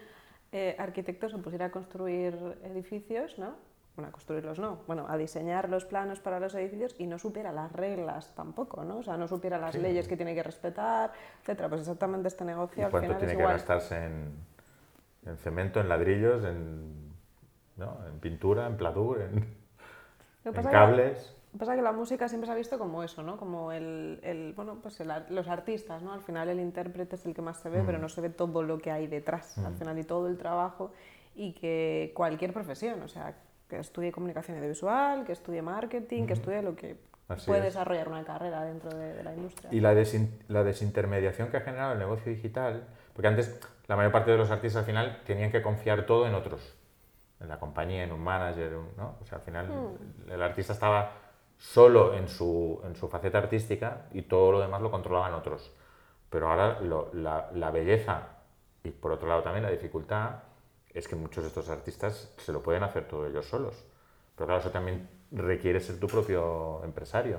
eh, 0.52 0.76
arquitecto 0.78 1.28
se 1.28 1.38
pusiera 1.38 1.66
a 1.66 1.70
construir 1.70 2.36
edificios, 2.62 3.38
¿no? 3.38 3.56
Bueno, 4.00 4.08
a 4.08 4.12
construirlos 4.12 4.58
no, 4.58 4.78
bueno, 4.86 5.04
a 5.10 5.18
diseñar 5.18 5.68
los 5.68 5.84
planos 5.84 6.20
para 6.20 6.40
los 6.40 6.54
edificios 6.54 6.94
y 6.96 7.06
no 7.06 7.18
supiera 7.18 7.52
las 7.52 7.70
reglas 7.70 8.34
tampoco, 8.34 8.82
¿no? 8.82 8.96
O 8.96 9.02
sea, 9.02 9.18
no 9.18 9.28
supiera 9.28 9.58
las 9.58 9.74
leyes 9.74 10.08
que 10.08 10.16
tiene 10.16 10.34
que 10.34 10.42
respetar, 10.42 11.12
etcétera. 11.42 11.68
Pues 11.68 11.82
exactamente 11.82 12.28
este 12.28 12.46
negocio 12.46 12.86
al 12.86 12.90
¿Cuánto 12.90 13.14
tiene 13.18 13.36
que 13.36 13.42
gastarse 13.42 14.06
en, 14.06 14.38
en, 15.26 15.36
cemento, 15.36 15.80
en 15.80 15.90
ladrillos, 15.90 16.42
en, 16.46 17.12
¿no? 17.76 17.98
en 18.06 18.18
pintura, 18.20 18.66
en 18.68 18.78
pladur, 18.78 19.20
en, 19.20 19.54
en 20.46 20.62
cables? 20.64 21.36
Pasa 21.58 21.76
que 21.76 21.82
la 21.82 21.92
música 21.92 22.26
siempre 22.26 22.46
se 22.46 22.52
ha 22.54 22.56
visto 22.56 22.78
como 22.78 23.02
eso, 23.02 23.22
¿no? 23.22 23.36
Como 23.36 23.70
el, 23.70 24.18
el 24.22 24.54
bueno, 24.54 24.78
pues 24.80 24.98
los 25.28 25.46
artistas, 25.46 26.00
¿no? 26.00 26.14
Al 26.14 26.22
final 26.22 26.48
el 26.48 26.58
intérprete 26.58 27.16
es 27.16 27.26
el 27.26 27.34
que 27.34 27.42
más 27.42 27.58
se 27.58 27.68
ve, 27.68 27.82
pero 27.84 27.98
mm. 27.98 28.00
no 28.00 28.08
se 28.08 28.22
ve 28.22 28.30
todo 28.30 28.62
lo 28.62 28.78
que 28.78 28.90
hay 28.90 29.08
detrás, 29.08 29.58
al 29.58 29.74
mm. 29.74 29.76
final, 29.76 29.98
y 29.98 30.04
todo 30.04 30.26
el 30.26 30.38
trabajo, 30.38 30.90
y 31.34 31.52
que 31.52 32.12
cualquier 32.14 32.54
profesión, 32.54 33.02
o 33.02 33.08
sea, 33.08 33.34
que 33.70 33.78
estudie 33.78 34.12
comunicación 34.12 34.58
audiovisual, 34.58 35.24
que 35.24 35.32
estudie 35.32 35.62
marketing, 35.62 36.26
que 36.26 36.34
estudie 36.34 36.60
lo 36.60 36.76
que 36.76 36.96
puede 37.46 37.62
desarrollar 37.62 38.08
una 38.08 38.24
carrera 38.24 38.64
dentro 38.64 38.90
de, 38.90 39.22
la 39.22 39.32
industria. 39.32 39.70
Y 39.72 39.80
la, 39.80 39.94
la 40.48 40.64
desintermediación 40.64 41.48
que 41.48 41.56
ha 41.56 41.60
generado 41.60 41.92
el 41.92 41.98
negocio 41.98 42.30
digital, 42.32 42.84
porque 43.14 43.28
antes 43.28 43.58
la 43.86 43.96
mayor 43.96 44.12
parte 44.12 44.32
de 44.32 44.36
los 44.36 44.50
artistas 44.50 44.80
al 44.80 44.86
final 44.86 45.22
tenían 45.24 45.50
que 45.50 45.62
confiar 45.62 46.06
todo 46.06 46.26
en 46.26 46.34
otros, 46.34 46.76
en 47.40 47.48
la 47.48 47.58
compañía, 47.58 48.04
en 48.04 48.12
un 48.12 48.22
manager, 48.22 48.72
¿no? 48.96 49.16
O 49.22 49.24
sea, 49.24 49.38
al 49.38 49.44
final 49.44 49.96
el 50.28 50.42
artista 50.42 50.72
estaba 50.72 51.12
solo 51.56 52.14
en 52.14 52.28
su, 52.28 52.80
en 52.84 52.96
su 52.96 53.08
faceta 53.08 53.38
artística 53.38 54.06
y 54.12 54.22
todo 54.22 54.52
lo 54.52 54.60
demás 54.60 54.80
lo 54.80 54.90
controlaban 54.90 55.34
otros. 55.34 55.72
Pero 56.28 56.50
ahora 56.50 56.80
la, 57.12 57.50
la, 57.52 57.70
belleza 57.70 58.28
y 58.82 58.90
por 58.90 59.12
otro 59.12 59.28
lado 59.28 59.42
también 59.42 59.64
la 59.64 59.70
dificultad 59.70 60.36
es 60.94 61.08
que 61.08 61.16
muchos 61.16 61.44
de 61.44 61.48
estos 61.48 61.68
artistas 61.68 62.32
se 62.38 62.52
lo 62.52 62.62
pueden 62.62 62.82
hacer 62.82 63.06
todos 63.06 63.30
ellos 63.30 63.46
solos. 63.46 63.74
Pero 64.34 64.46
claro, 64.46 64.60
eso 64.60 64.70
también 64.70 65.08
requiere 65.30 65.80
ser 65.80 65.98
tu 65.98 66.06
propio 66.06 66.82
empresario. 66.84 67.38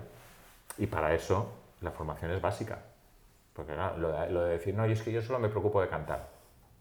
Y 0.77 0.87
para 0.87 1.13
eso 1.13 1.51
la 1.81 1.91
formación 1.91 2.31
es 2.31 2.41
básica. 2.41 2.79
Porque 3.53 3.73
claro, 3.73 3.97
lo, 3.97 4.11
de, 4.11 4.29
lo 4.29 4.43
de 4.43 4.53
decir, 4.53 4.73
no, 4.73 4.85
y 4.87 4.93
es 4.93 5.01
que 5.01 5.11
yo 5.11 5.21
solo 5.21 5.39
me 5.39 5.49
preocupo 5.49 5.81
de 5.81 5.89
cantar. 5.89 6.29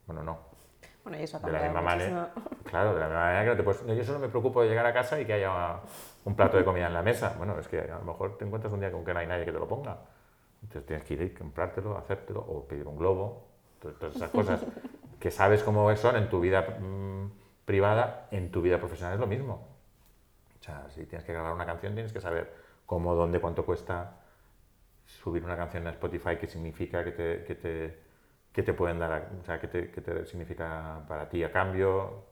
Bueno, 0.05 0.23
no. 0.23 0.51
Bueno, 1.03 1.19
y 1.19 1.23
eso 1.23 1.39
de 1.39 1.51
la 1.51 1.63
misma 1.63 1.81
manera, 1.81 2.31
Claro, 2.63 2.93
de 2.93 2.99
la 2.99 3.07
misma 3.07 3.21
manera 3.21 3.43
que 3.43 3.49
no 3.49 3.57
te 3.57 3.63
puedes, 3.63 3.97
yo 3.97 4.03
solo 4.03 4.19
me 4.19 4.29
preocupo 4.29 4.61
de 4.61 4.69
llegar 4.69 4.85
a 4.85 4.93
casa 4.93 5.19
y 5.19 5.25
que 5.25 5.33
haya 5.33 5.79
un 6.25 6.35
plato 6.35 6.57
de 6.57 6.63
comida 6.63 6.87
en 6.87 6.93
la 6.93 7.01
mesa. 7.01 7.33
Bueno, 7.37 7.59
es 7.59 7.67
que 7.67 7.79
a 7.79 7.97
lo 7.97 8.03
mejor 8.03 8.37
te 8.37 8.45
encuentras 8.45 8.71
un 8.71 8.79
día 8.79 8.91
con 8.91 9.03
que 9.03 9.13
no 9.13 9.19
hay 9.19 9.27
nadie 9.27 9.45
que 9.45 9.51
te 9.51 9.59
lo 9.59 9.67
ponga. 9.67 9.97
Entonces 10.61 10.85
tienes 10.85 11.05
que 11.05 11.15
ir 11.15 11.21
y 11.23 11.29
comprártelo, 11.33 11.97
hacértelo 11.97 12.41
o 12.41 12.65
pedir 12.67 12.87
un 12.87 12.97
globo. 12.97 13.50
Todas 13.81 14.15
esas 14.15 14.29
cosas 14.29 14.65
que 15.19 15.31
sabes 15.31 15.63
cómo 15.63 15.93
son 15.95 16.15
en 16.15 16.29
tu 16.29 16.39
vida 16.39 16.77
mm, 16.79 17.31
privada, 17.65 18.27
en 18.31 18.51
tu 18.51 18.61
vida 18.61 18.77
profesional 18.77 19.15
es 19.15 19.19
lo 19.19 19.27
mismo. 19.27 19.67
O 20.59 20.63
sea, 20.63 20.89
si 20.89 21.05
tienes 21.05 21.25
que 21.25 21.33
grabar 21.33 21.53
una 21.53 21.65
canción, 21.65 21.93
tienes 21.93 22.13
que 22.13 22.21
saber 22.21 22.53
cómo, 22.85 23.15
dónde, 23.15 23.39
cuánto 23.39 23.65
cuesta 23.65 24.19
subir 25.05 25.43
una 25.43 25.57
canción 25.57 25.87
a 25.87 25.89
Spotify, 25.89 26.37
qué 26.39 26.47
significa, 26.47 27.03
qué 27.03 27.11
te, 27.11 27.43
qué 27.43 27.55
te, 27.55 27.99
qué 28.53 28.63
te 28.63 28.73
pueden 28.73 28.99
dar, 28.99 29.31
o 29.41 29.43
sea, 29.43 29.59
qué 29.59 29.67
te, 29.67 29.91
qué 29.91 30.01
te 30.01 30.25
significa 30.25 31.03
para 31.07 31.27
ti 31.27 31.43
a 31.43 31.51
cambio. 31.51 32.25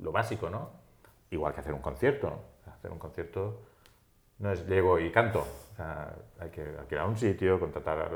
Lo 0.00 0.12
básico, 0.12 0.50
¿no? 0.50 0.88
igual 1.30 1.54
que 1.54 1.60
hacer 1.60 1.72
un 1.72 1.80
concierto. 1.80 2.40
Hacer 2.66 2.90
un 2.90 2.98
concierto 2.98 3.62
no 4.38 4.52
es 4.52 4.66
llego 4.66 4.98
y 4.98 5.10
canto. 5.10 5.46
hay 6.38 6.50
que 6.50 6.62
alquilar 6.78 7.06
un 7.06 7.16
sitio, 7.16 7.58
contratar 7.58 8.10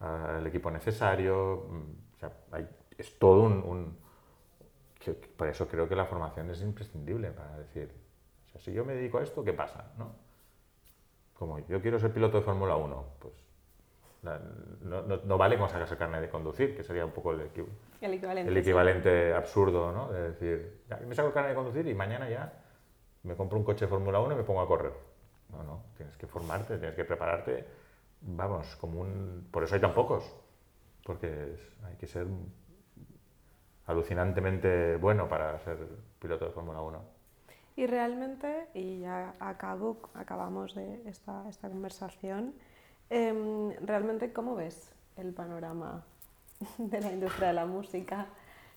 al 0.00 0.46
equipo 0.46 0.70
necesario. 0.70 1.66
Mm, 1.68 2.26
es 2.98 3.18
todo 3.18 3.42
un... 3.42 3.96
por 5.36 5.48
eso 5.48 5.68
creo 5.68 5.88
que 5.88 5.94
la 5.94 6.04
formación 6.04 6.50
es 6.50 6.62
imprescindible 6.62 7.30
para 7.30 7.58
decir, 7.58 7.92
si 8.58 8.72
yo 8.72 8.84
me 8.84 8.94
dedico 8.94 9.18
a 9.18 9.22
esto, 9.22 9.44
¿qué 9.44 9.52
pasa? 9.52 9.92
¿no? 9.96 10.12
Como 11.34 11.60
yo 11.66 11.80
quiero 11.80 12.00
ser 12.00 12.12
piloto 12.12 12.38
de 12.38 12.42
Fórmula 12.42 12.76
1, 12.76 13.04
pues 13.20 13.34
no, 14.22 15.38
vale 15.38 15.56
con 15.56 15.68
sacarse 15.68 15.96
carne 15.96 16.20
de 16.20 16.28
conducir, 16.28 16.76
que 16.76 16.82
sería 16.82 17.04
un 17.04 17.12
poco 17.12 17.32
el, 17.32 17.42
equivalente, 17.42 18.50
el 18.50 18.56
equivalente 18.56 19.32
absurdo, 19.32 19.92
¿no? 19.92 20.10
De 20.10 20.30
decir, 20.30 20.82
me 21.06 21.14
saco 21.14 21.32
carne 21.32 21.50
de 21.50 21.54
conducir 21.54 21.86
y 21.86 21.94
mañana 21.94 22.28
ya 22.28 22.52
me 23.22 23.36
compro 23.36 23.58
un 23.58 23.64
coche 23.64 23.84
de 23.84 23.88
Fórmula 23.88 24.18
1 24.20 24.34
y 24.34 24.36
me 24.38 24.42
pongo 24.42 24.60
a 24.60 24.66
correr. 24.66 24.92
No, 25.50 25.62
no, 25.62 25.84
tienes 25.96 26.16
que 26.16 26.26
formarte, 26.26 26.78
tienes 26.78 26.96
que 26.96 27.04
prepararte, 27.04 27.64
vamos, 28.20 28.76
como 28.76 29.00
un... 29.00 29.48
Por 29.50 29.64
eso 29.64 29.74
hay 29.74 29.80
tan 29.80 29.94
pocos, 29.94 30.24
porque 31.04 31.56
hay 31.84 31.96
que 31.96 32.06
ser 32.06 32.26
alucinantemente 33.86 34.96
bueno 34.96 35.28
para 35.28 35.58
ser 35.60 35.78
piloto 36.18 36.46
de 36.46 36.50
Fórmula 36.52 36.80
1. 36.80 37.02
Y 37.76 37.86
realmente, 37.86 38.66
y 38.74 39.00
ya 39.00 39.34
acabo, 39.38 39.98
acabamos 40.14 40.74
de 40.74 41.02
esta, 41.08 41.48
esta 41.48 41.68
conversación, 41.68 42.54
Em, 43.10 43.72
realmente, 43.86 44.32
¿cómo 44.32 44.54
ves 44.54 44.90
el 45.16 45.32
panorama 45.32 46.04
de 46.78 47.00
la 47.00 47.12
industria 47.12 47.48
de 47.48 47.54
la 47.54 47.66
música 47.66 48.26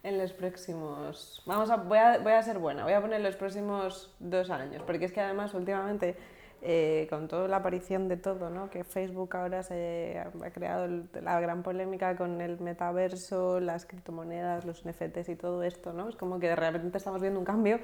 en 0.03 0.17
los 0.17 0.31
próximos... 0.31 1.43
Vamos 1.45 1.69
a, 1.69 1.75
voy, 1.75 1.97
a, 1.97 2.17
voy 2.19 2.31
a 2.31 2.41
ser 2.41 2.57
buena, 2.57 2.83
voy 2.83 2.93
a 2.93 3.01
poner 3.01 3.21
los 3.21 3.35
próximos 3.35 4.15
dos 4.19 4.49
años, 4.49 4.83
porque 4.83 5.05
es 5.05 5.11
que 5.11 5.19
además 5.19 5.53
últimamente 5.53 6.15
eh, 6.63 7.07
con 7.09 7.27
toda 7.27 7.47
la 7.47 7.57
aparición 7.57 8.07
de 8.07 8.17
todo, 8.17 8.51
¿no? 8.51 8.69
que 8.69 8.83
Facebook 8.83 9.35
ahora 9.35 9.63
se 9.63 10.19
ha 10.19 10.51
creado 10.51 10.87
la 11.19 11.39
gran 11.39 11.63
polémica 11.63 12.15
con 12.15 12.39
el 12.39 12.59
metaverso, 12.59 13.59
las 13.59 13.87
criptomonedas, 13.87 14.63
los 14.65 14.85
NFTs 14.85 15.29
y 15.29 15.35
todo 15.35 15.63
esto, 15.63 15.91
¿no? 15.91 16.07
Es 16.07 16.15
como 16.15 16.39
que 16.39 16.49
de 16.49 16.55
repente 16.55 16.99
estamos 16.99 17.19
viendo 17.19 17.39
un 17.39 17.45
cambio. 17.45 17.79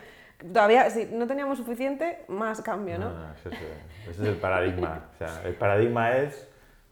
Todavía, 0.54 0.90
si 0.92 1.06
no 1.06 1.26
teníamos 1.26 1.58
suficiente, 1.58 2.24
más 2.28 2.62
cambio, 2.62 3.00
¿no? 3.00 3.12
ese, 3.34 3.50
es, 4.12 4.20
el 4.20 4.36
paradigma. 4.36 5.10
O 5.16 5.18
sea, 5.18 5.42
el 5.44 5.56
paradigma 5.56 6.16
es 6.18 6.48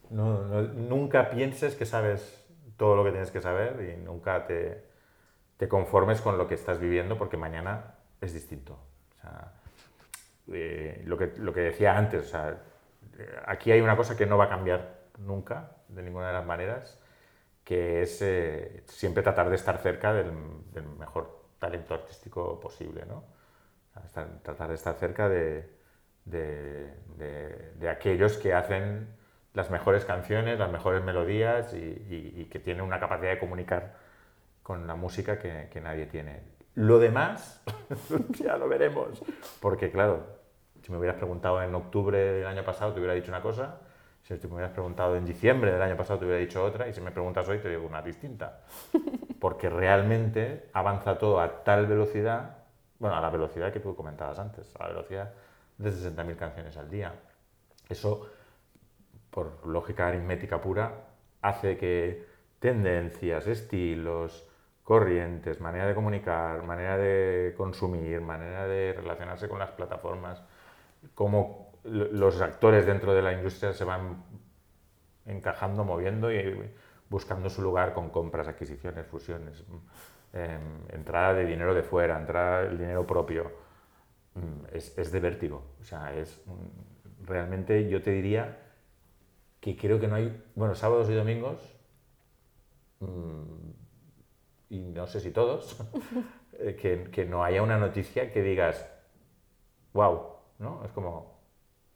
no, 0.09 0.41
nunca 0.63 1.29
pienses 1.29 1.75
que 1.75 1.85
sabes 1.85 2.45
todo 2.77 2.95
lo 2.95 3.03
que 3.03 3.11
tienes 3.11 3.29
que 3.29 3.41
saber 3.41 3.95
y 3.95 4.03
nunca 4.03 4.47
te, 4.47 4.83
te 5.57 5.67
conformes 5.67 6.19
con 6.21 6.39
lo 6.39 6.47
que 6.47 6.55
estás 6.55 6.79
viviendo 6.79 7.17
porque 7.17 7.37
mañana 7.37 7.95
es 8.21 8.33
distinto. 8.33 8.73
O 8.73 9.21
sea, 9.21 9.53
eh, 10.51 11.01
lo, 11.05 11.17
que, 11.17 11.33
lo 11.37 11.53
que 11.53 11.61
decía 11.61 11.97
antes, 11.97 12.25
o 12.25 12.29
sea, 12.29 12.61
aquí 13.45 13.71
hay 13.71 13.81
una 13.81 13.95
cosa 13.95 14.15
que 14.15 14.25
no 14.25 14.37
va 14.37 14.45
a 14.45 14.49
cambiar 14.49 15.05
nunca, 15.19 15.71
de 15.87 16.03
ninguna 16.03 16.27
de 16.27 16.33
las 16.33 16.45
maneras, 16.45 16.99
que 17.63 18.01
es 18.03 18.21
eh, 18.21 18.83
siempre 18.87 19.23
tratar 19.23 19.49
de 19.49 19.55
estar 19.55 19.77
cerca 19.79 20.13
del, 20.13 20.31
mejor 20.99 21.45
talento 21.59 21.93
artístico 21.93 22.59
posible, 22.59 23.05
¿no? 23.05 23.23
tratar 24.43 24.67
de 24.67 24.75
estar 24.75 24.95
cerca 24.95 25.29
de, 25.29 25.69
de, 26.25 26.93
de, 27.79 27.89
aquellos 27.89 28.37
que 28.37 28.53
hacen 28.53 29.07
las 29.53 29.71
mejores 29.71 30.03
canciones, 30.03 30.59
las 30.59 30.69
mejores 30.69 31.01
melodías 31.01 31.73
y, 31.73 32.45
que 32.51 32.59
tienen 32.59 32.83
una 32.83 32.99
capacidad 32.99 33.31
de 33.31 33.39
comunicar 33.39 33.95
con 34.61 34.85
la 34.85 34.95
música 34.95 35.39
que, 35.39 35.69
que 35.71 35.79
nadie 35.79 36.07
tiene. 36.07 36.41
Lo 36.75 36.99
demás, 36.99 37.63
ya 38.31 38.57
lo 38.57 38.67
veremos, 38.67 39.23
porque 39.61 39.91
claro, 39.91 40.34
si 40.85 40.91
me 40.91 40.99
hubieras 40.99 41.17
preguntado 41.17 41.63
en 41.63 41.73
octubre 41.73 42.15
del 42.15 42.45
año 42.45 42.63
pasado, 42.63 42.93
te 42.93 42.99
hubiera 42.99 43.15
dicho 43.15 43.31
una 43.31 43.41
cosa. 43.41 43.79
Si 44.21 44.35
me 44.35 44.53
hubieras 44.53 44.71
preguntado 44.71 45.15
en 45.15 45.25
diciembre 45.25 45.71
del 45.71 45.81
año 45.81 45.97
pasado, 45.97 46.19
te 46.19 46.25
hubiera 46.25 46.39
dicho 46.39 46.63
otra. 46.63 46.87
Y 46.87 46.93
si 46.93 47.01
me 47.01 47.09
preguntas 47.09 47.49
hoy, 47.49 47.57
te 47.57 47.69
digo 47.69 47.87
una 47.87 48.03
distinta. 48.03 48.59
Porque 49.39 49.67
realmente 49.67 50.69
avanza 50.73 51.17
todo 51.17 51.39
a 51.39 51.63
tal 51.63 51.87
velocidad, 51.87 52.57
bueno, 52.99 53.15
a 53.15 53.21
la 53.21 53.31
velocidad 53.31 53.73
que 53.73 53.79
tú 53.79 53.95
comentabas 53.95 54.37
antes, 54.37 54.75
a 54.75 54.83
la 54.83 54.89
velocidad 54.89 55.33
de 55.79 55.89
60.000 55.89 56.35
canciones 56.35 56.77
al 56.77 56.87
día. 56.87 57.15
Eso, 57.89 58.29
por 59.31 59.65
lógica 59.65 60.07
aritmética 60.07 60.61
pura, 60.61 60.93
hace 61.41 61.77
que 61.77 62.27
tendencias, 62.59 63.47
estilos, 63.47 64.47
corrientes, 64.83 65.59
manera 65.59 65.87
de 65.87 65.95
comunicar, 65.95 66.61
manera 66.61 66.95
de 66.95 67.55
consumir, 67.57 68.21
manera 68.21 68.67
de 68.67 68.93
relacionarse 68.93 69.49
con 69.49 69.57
las 69.57 69.71
plataformas, 69.71 70.43
cómo 71.13 71.79
los 71.83 72.41
actores 72.41 72.85
dentro 72.85 73.13
de 73.13 73.21
la 73.21 73.33
industria 73.33 73.73
se 73.73 73.83
van 73.83 74.23
encajando, 75.25 75.83
moviendo 75.83 76.31
y 76.31 76.71
buscando 77.09 77.49
su 77.49 77.61
lugar 77.61 77.93
con 77.93 78.09
compras, 78.09 78.47
adquisiciones, 78.47 79.05
fusiones, 79.05 79.63
em, 80.33 80.61
entrada 80.89 81.33
de 81.33 81.45
dinero 81.45 81.73
de 81.73 81.83
fuera, 81.83 82.19
entrada 82.19 82.63
del 82.63 82.77
dinero 82.77 83.05
propio. 83.05 83.51
Mm, 84.35 84.75
es, 84.75 84.97
es, 84.97 85.11
de 85.11 85.19
vértigo. 85.19 85.75
O 85.79 85.83
sea, 85.83 86.13
es 86.15 86.43
realmente 87.23 87.87
yo 87.89 88.01
te 88.01 88.11
diría 88.11 88.59
que 89.59 89.75
creo 89.77 89.99
que 89.99 90.07
no 90.07 90.15
hay, 90.15 90.43
bueno, 90.55 90.75
sábados 90.75 91.09
y 91.09 91.13
domingos, 91.15 91.75
mm, 92.99 93.71
y 94.69 94.79
no 94.91 95.07
sé 95.07 95.19
si 95.19 95.31
todos, 95.31 95.77
eh, 96.53 96.75
que, 96.75 97.09
que 97.11 97.25
no 97.25 97.43
haya 97.43 97.61
una 97.61 97.77
noticia 97.77 98.31
que 98.31 98.41
digas, 98.41 98.89
wow, 99.93 100.34
¿no? 100.59 100.83
Es 100.85 100.91
como, 100.91 101.39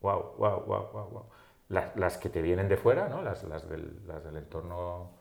wow, 0.01 0.35
wow, 0.37 0.63
wow, 0.65 0.89
wow, 0.91 1.09
wow. 1.09 1.25
Las, 1.69 1.95
las 1.95 2.17
que 2.17 2.29
te 2.29 2.41
vienen 2.41 2.67
de 2.67 2.77
fuera, 2.77 3.09
¿no? 3.09 3.21
Las, 3.21 3.43
las, 3.43 3.69
del, 3.69 4.05
las 4.07 4.23
del 4.23 4.37
entorno 4.37 5.11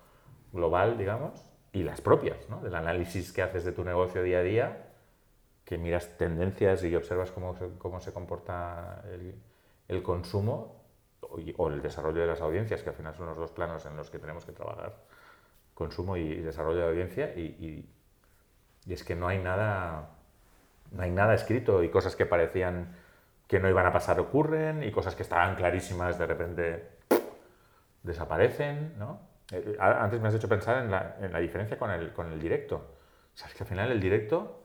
global, 0.52 0.96
digamos, 0.96 1.44
y 1.72 1.82
las 1.82 2.00
propias, 2.00 2.48
¿no? 2.48 2.60
Del 2.60 2.74
análisis 2.74 3.32
que 3.32 3.42
haces 3.42 3.64
de 3.64 3.72
tu 3.72 3.84
negocio 3.84 4.22
día 4.22 4.38
a 4.38 4.42
día, 4.42 4.88
que 5.64 5.76
miras 5.76 6.16
tendencias 6.16 6.82
y 6.84 6.96
observas 6.96 7.30
cómo 7.30 7.54
se, 7.54 7.68
cómo 7.76 8.00
se 8.00 8.12
comporta 8.12 9.02
el, 9.12 9.34
el 9.88 10.02
consumo 10.02 10.78
o, 11.20 11.68
el 11.68 11.82
desarrollo 11.82 12.20
de 12.20 12.26
las 12.26 12.40
audiencias, 12.40 12.82
que 12.82 12.90
al 12.90 12.94
final 12.94 13.14
son 13.14 13.26
los 13.26 13.36
dos 13.36 13.50
planos 13.50 13.84
en 13.86 13.96
los 13.96 14.10
que 14.10 14.18
tenemos 14.18 14.44
que 14.44 14.52
trabajar, 14.52 14.96
consumo 15.74 16.16
y, 16.16 16.36
desarrollo 16.36 16.78
de 16.78 16.88
audiencia, 16.88 17.34
y, 17.36 17.40
y, 17.40 17.90
y, 18.86 18.92
es 18.92 19.04
que 19.04 19.14
no 19.14 19.28
hay 19.28 19.38
nada, 19.38 20.10
no 20.90 21.02
hay 21.02 21.10
nada 21.10 21.34
escrito 21.34 21.82
y 21.82 21.90
cosas 21.90 22.16
que 22.16 22.26
parecían 22.26 22.96
que 23.48 23.58
no 23.58 23.68
iban 23.68 23.86
a 23.86 23.92
pasar 23.92 24.20
ocurren 24.20 24.84
y 24.84 24.92
cosas 24.92 25.16
que 25.16 25.22
estaban 25.22 25.56
clarísimas 25.56 26.18
de 26.18 26.26
repente 26.26 26.88
desaparecen, 28.02 28.96
¿no? 28.98 29.20
Eh, 29.50 29.76
antes 29.80 30.20
me 30.20 30.28
has 30.28 30.34
hecho 30.34 30.48
pensar 30.48 30.84
en 30.84 30.90
la, 30.90 31.16
en 31.18 31.32
la 31.32 31.38
diferencia 31.38 31.78
con 31.78 31.90
el, 31.90 32.12
con 32.12 32.30
el, 32.30 32.38
directo. 32.38 32.76
O 32.76 33.46
es 33.46 33.54
que 33.54 33.64
al 33.64 33.68
final 33.68 33.90
el 33.90 34.00
directo 34.00 34.64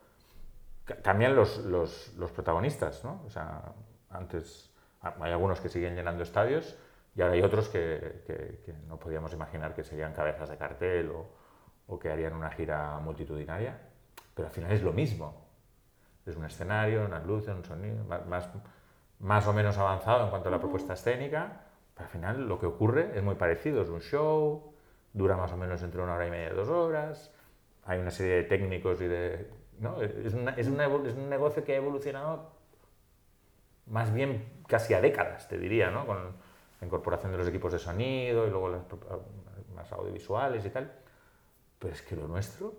cambian 1.01 1.33
los, 1.33 1.59
los, 1.59 2.13
los, 2.17 2.31
protagonistas, 2.31 3.05
¿no? 3.05 3.23
O 3.25 3.29
sea, 3.29 3.61
antes 4.09 4.69
hay 5.01 5.31
algunos 5.31 5.61
que 5.61 5.69
siguen 5.69 5.95
llenando 5.95 6.23
estadios 6.23 6.77
y 7.15 7.21
ahora 7.21 7.35
hay 7.35 7.41
otros 7.41 7.69
que, 7.69 8.23
que, 8.65 8.73
no 8.87 8.99
podíamos 8.99 9.31
imaginar 9.33 9.73
que 9.73 9.83
serían 9.83 10.13
cabezas 10.13 10.49
de 10.49 10.57
cartel 10.57 11.11
o, 11.11 11.29
o 11.87 11.97
que 11.97 12.11
harían 12.11 12.33
una 12.33 12.49
gira 12.49 12.99
multitudinaria, 12.99 13.79
pero 14.33 14.49
al 14.49 14.53
final 14.53 14.73
es 14.73 14.81
lo 14.81 14.91
mismo 14.91 15.42
es 16.25 16.35
un 16.35 16.45
escenario, 16.45 17.05
unas 17.05 17.25
luces, 17.25 17.53
un 17.53 17.65
sonido, 17.65 18.03
más, 18.05 18.49
más 19.19 19.47
o 19.47 19.53
menos 19.53 19.77
avanzado 19.77 20.25
en 20.25 20.29
cuanto 20.29 20.49
a 20.49 20.51
la 20.51 20.59
propuesta 20.59 20.93
escénica, 20.93 21.61
pero 21.93 22.05
al 22.05 22.11
final 22.11 22.47
lo 22.47 22.59
que 22.59 22.65
ocurre 22.65 23.11
es 23.15 23.23
muy 23.23 23.35
parecido, 23.35 23.81
es 23.81 23.89
un 23.89 24.01
show, 24.01 24.73
dura 25.13 25.37
más 25.37 25.51
o 25.51 25.57
menos 25.57 25.81
entre 25.83 26.01
una 26.01 26.15
hora 26.15 26.27
y 26.27 26.31
media 26.31 26.51
y 26.51 26.55
dos 26.55 26.69
horas, 26.69 27.31
hay 27.85 27.99
una 27.99 28.11
serie 28.11 28.35
de 28.35 28.43
técnicos 28.43 29.01
y 29.01 29.07
de... 29.07 29.49
¿no? 29.79 30.01
Es, 30.01 30.33
una, 30.33 30.51
es, 30.51 30.67
una, 30.67 30.85
es, 30.85 31.15
un 31.15 31.29
negocio 31.29 31.63
que 31.63 31.73
ha 31.73 31.77
evolucionado 31.77 32.51
más 33.87 34.13
bien 34.13 34.63
casi 34.67 34.93
a 34.93 35.01
décadas, 35.01 35.47
te 35.47 35.57
diría, 35.57 35.91
¿no? 35.91 36.05
con 36.05 36.17
la 36.79 36.85
incorporación 36.85 37.31
de 37.31 37.37
los 37.37 37.47
equipos 37.47 37.73
de 37.73 37.79
sonido 37.79 38.47
y 38.47 38.49
luego 38.49 38.69
las 38.69 38.83
más 39.75 39.91
audiovisuales 39.91 40.65
y 40.65 40.69
tal. 40.69 40.91
Pero 41.79 41.93
es 41.93 42.01
que 42.01 42.15
lo 42.15 42.27
nuestro 42.27 42.73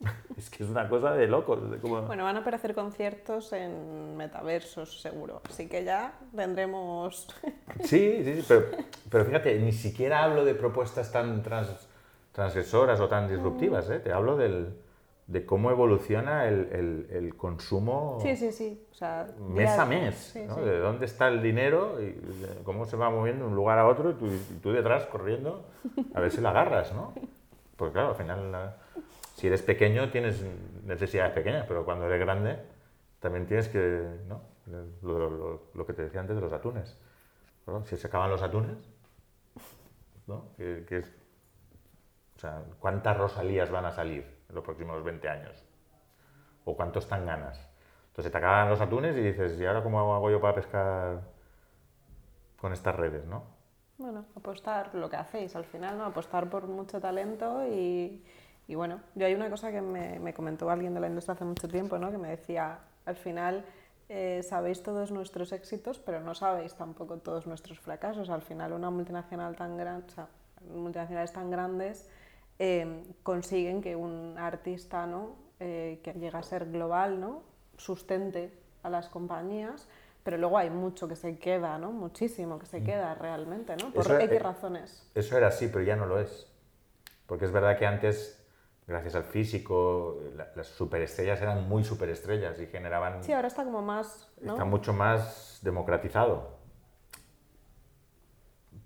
es 0.36 0.50
que 0.50 0.64
es 0.64 0.70
una 0.70 0.88
cosa 0.88 1.12
de 1.12 1.26
locos. 1.26 1.60
Bueno, 1.82 2.24
van 2.24 2.36
a 2.36 2.40
aparecer 2.40 2.74
conciertos 2.74 3.52
en 3.52 4.16
metaversos, 4.16 5.00
seguro. 5.00 5.40
Así 5.48 5.68
que 5.68 5.84
ya 5.84 6.14
tendremos. 6.34 7.28
sí, 7.84 8.22
sí, 8.24 8.36
sí, 8.36 8.44
pero, 8.46 8.66
pero, 9.10 9.24
fíjate, 9.24 9.58
ni 9.58 9.72
siquiera 9.72 10.24
hablo 10.24 10.44
de 10.44 10.54
propuestas 10.54 11.12
tan 11.12 11.42
trans, 11.42 11.68
transgresoras 12.32 13.00
o 13.00 13.08
tan 13.08 13.28
disruptivas, 13.28 13.88
¿eh? 13.90 14.00
Te 14.00 14.12
hablo 14.12 14.36
del, 14.36 14.74
de 15.26 15.46
cómo 15.46 15.70
evoluciona 15.70 16.48
el, 16.48 16.68
el, 16.72 17.06
el, 17.10 17.36
consumo 17.36 18.18
sí, 18.22 18.36
sí, 18.36 18.52
sí. 18.52 18.86
O 18.90 18.94
sea, 18.94 19.26
mes 19.38 19.70
a 19.70 19.86
mes, 19.86 20.36
¿no? 20.46 20.56
De 20.56 20.78
dónde 20.78 21.06
está 21.06 21.28
el 21.28 21.42
dinero 21.42 22.02
y 22.02 22.14
cómo 22.64 22.84
se 22.86 22.96
va 22.96 23.08
moviendo 23.10 23.44
de 23.44 23.50
un 23.50 23.56
lugar 23.56 23.78
a 23.78 23.86
otro 23.86 24.10
y 24.10 24.14
tú, 24.14 24.26
y 24.26 24.58
tú 24.60 24.72
detrás 24.72 25.06
corriendo 25.06 25.64
a 26.14 26.20
ver 26.20 26.30
si 26.30 26.40
la 26.40 26.50
agarras, 26.50 26.92
¿no? 26.92 27.12
Pues 27.74 27.90
claro, 27.90 28.10
al 28.10 28.14
final 28.14 28.54
si 29.42 29.48
eres 29.48 29.62
pequeño 29.62 30.08
tienes 30.08 30.40
necesidades 30.84 31.32
pequeñas, 31.32 31.64
pero 31.66 31.84
cuando 31.84 32.06
eres 32.06 32.20
grande 32.20 32.60
también 33.18 33.44
tienes 33.44 33.68
que, 33.68 34.08
¿no? 34.28 34.40
Lo, 35.02 35.84
que 35.84 35.92
te 35.92 36.02
decía 36.02 36.20
antes 36.20 36.36
de 36.36 36.42
los 36.42 36.52
atunes. 36.52 36.96
Si 37.86 37.96
se 37.96 38.06
acaban 38.06 38.30
los 38.30 38.40
atunes, 38.40 38.78
¿no? 40.28 40.54
es, 40.58 41.12
o 42.36 42.38
sea, 42.38 42.62
¿cuántas 42.78 43.18
rosalías 43.18 43.68
van 43.68 43.84
a 43.84 43.90
salir 43.90 44.24
en 44.48 44.54
los 44.54 44.62
próximos 44.62 45.02
20 45.02 45.28
años? 45.28 45.66
¿O 46.64 46.76
cuántos 46.76 47.08
tanganas? 47.08 47.68
Entonces 48.10 48.30
te 48.30 48.38
acaban 48.38 48.68
los 48.68 48.80
atunes 48.80 49.16
y 49.16 49.22
dices, 49.22 49.58
¿y 49.58 49.66
ahora 49.66 49.82
cómo 49.82 50.14
hago 50.14 50.30
yo 50.30 50.40
para 50.40 50.54
pescar 50.54 51.20
con 52.60 52.72
estas 52.72 52.94
redes, 52.94 53.26
no? 53.26 53.42
Bueno, 53.98 54.24
apostar, 54.36 54.94
lo 54.94 55.10
que 55.10 55.16
hacéis 55.16 55.56
al 55.56 55.64
final, 55.64 55.98
¿no? 55.98 56.04
Apostar 56.04 56.48
por 56.48 56.68
mucho 56.68 57.00
talento 57.00 57.66
y, 57.66 58.22
y 58.68 58.74
bueno, 58.74 59.00
yo 59.14 59.26
hay 59.26 59.34
una 59.34 59.50
cosa 59.50 59.70
que 59.70 59.80
me, 59.80 60.32
comentó 60.34 60.70
alguien 60.70 60.94
de 60.94 61.00
la 61.00 61.08
industria 61.08 61.34
hace 61.34 61.44
mucho 61.44 61.68
tiempo, 61.68 61.98
¿no? 61.98 62.10
que 62.10 62.18
me 62.18 62.28
decía, 62.28 62.78
al 63.04 63.16
final 63.16 63.64
eh, 64.08 64.42
sabéis 64.42 64.82
todos 64.82 65.10
nuestros 65.10 65.52
éxitos, 65.52 65.98
pero 65.98 66.20
no 66.20 66.34
sabéis 66.34 66.74
tampoco 66.74 67.18
todos 67.18 67.46
nuestros 67.46 67.80
fracasos. 67.80 68.30
Al 68.30 68.42
final 68.42 68.72
una 68.72 68.90
multinacional 68.90 69.56
tan 69.56 69.76
grande, 69.76 70.06
o 70.06 70.10
sea, 70.10 70.28
multinacionales 70.72 71.32
tan 71.32 71.50
grandes 71.50 72.08
eh, 72.58 73.02
consiguen 73.22 73.82
que 73.82 73.96
un 73.96 74.36
artista 74.38 75.06
¿no? 75.06 75.34
Eh, 75.58 76.00
que 76.02 76.12
llega 76.12 76.38
a 76.38 76.42
ser 76.42 76.70
global 76.70 77.20
¿no? 77.20 77.42
sustente 77.76 78.52
a 78.82 78.90
las 78.90 79.08
compañías, 79.08 79.88
pero 80.22 80.36
luego 80.36 80.58
hay 80.58 80.70
mucho 80.70 81.08
que 81.08 81.16
se 81.16 81.38
queda, 81.38 81.78
¿no? 81.78 81.90
muchísimo 81.90 82.58
que 82.58 82.66
se 82.66 82.80
mm. 82.80 82.84
queda 82.84 83.14
realmente, 83.14 83.76
¿no? 83.76 83.92
por 83.92 84.20
X 84.20 84.42
razones. 84.42 85.10
Eso 85.14 85.36
era 85.36 85.48
así, 85.48 85.68
pero 85.68 85.84
ya 85.84 85.96
no 85.96 86.06
lo 86.06 86.20
es. 86.20 86.46
Porque 87.26 87.44
es 87.44 87.52
verdad 87.52 87.78
que 87.78 87.86
antes 87.86 88.41
gracias 88.86 89.14
al 89.14 89.24
físico, 89.24 90.18
las 90.54 90.66
superestrellas 90.66 91.40
eran 91.40 91.68
muy 91.68 91.84
superestrellas 91.84 92.58
y 92.60 92.66
generaban... 92.66 93.22
Sí, 93.22 93.32
ahora 93.32 93.48
está 93.48 93.64
como 93.64 93.82
más... 93.82 94.30
Está 94.40 94.64
mucho 94.64 94.92
más 94.92 95.60
democratizado. 95.62 96.58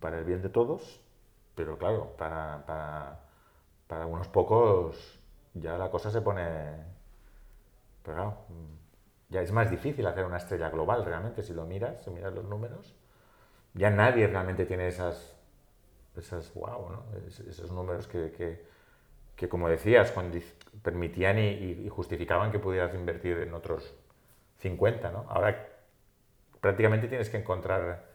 Para 0.00 0.18
el 0.18 0.24
bien 0.24 0.42
de 0.42 0.48
todos, 0.48 1.00
pero 1.54 1.78
claro, 1.78 2.14
para, 2.16 2.64
para, 2.66 3.20
para 3.86 4.06
unos 4.06 4.28
pocos 4.28 5.20
ya 5.54 5.78
la 5.78 5.90
cosa 5.90 6.10
se 6.10 6.20
pone... 6.20 6.42
Pero 8.02 8.16
claro, 8.16 8.36
ya 9.28 9.40
es 9.40 9.50
más 9.50 9.70
difícil 9.70 10.06
hacer 10.06 10.24
una 10.24 10.36
estrella 10.36 10.70
global 10.70 11.04
realmente, 11.04 11.42
si 11.42 11.52
lo 11.52 11.64
miras, 11.64 12.02
si 12.02 12.10
miras 12.10 12.32
los 12.32 12.44
números. 12.44 12.94
Ya 13.74 13.90
nadie 13.90 14.26
realmente 14.28 14.64
tiene 14.64 14.86
esas, 14.86 15.36
esas 16.16 16.52
wow, 16.54 16.90
¿no? 16.90 17.04
esos 17.26 17.72
números 17.72 18.06
que, 18.06 18.30
que, 18.32 18.64
que, 19.36 19.48
como 19.48 19.68
decías, 19.68 20.12
permitían 20.82 21.38
y, 21.38 21.88
justificaban 21.90 22.50
que 22.50 22.58
pudieras 22.58 22.94
invertir 22.94 23.38
en 23.38 23.52
otros 23.54 23.94
50. 24.58 25.10
¿no? 25.10 25.26
Ahora 25.28 25.68
prácticamente 26.60 27.06
tienes 27.06 27.28
que 27.28 27.36
encontrar 27.36 28.06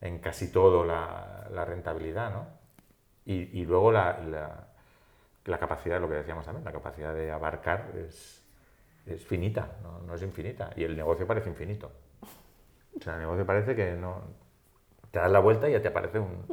en 0.00 0.18
casi 0.20 0.52
todo 0.52 0.84
la, 0.84 1.48
la 1.50 1.64
rentabilidad. 1.64 2.30
¿no? 2.30 2.46
Y, 3.26 3.60
y 3.60 3.64
luego 3.64 3.90
la, 3.90 4.18
la, 4.20 4.68
la, 5.44 5.58
capacidad, 5.58 6.00
lo 6.00 6.08
que 6.08 6.14
decíamos 6.14 6.44
también, 6.44 6.64
la 6.64 6.72
capacidad 6.72 7.12
de 7.12 7.30
abarcar 7.32 7.90
es, 7.96 8.44
es 9.04 9.26
finita, 9.26 9.76
no, 9.82 9.98
no, 10.00 10.14
es 10.14 10.22
infinita. 10.22 10.70
Y 10.76 10.84
el 10.84 10.96
negocio 10.96 11.26
parece 11.26 11.50
infinito. 11.50 11.90
O 12.96 13.02
sea, 13.02 13.14
el 13.14 13.20
negocio 13.20 13.44
parece 13.44 13.74
que 13.74 13.92
no... 13.92 14.22
Te 15.10 15.18
das 15.18 15.30
la 15.30 15.38
vuelta 15.40 15.68
y 15.68 15.72
ya 15.72 15.80
te 15.80 15.88
aparece 15.88 16.18
un, 16.18 16.44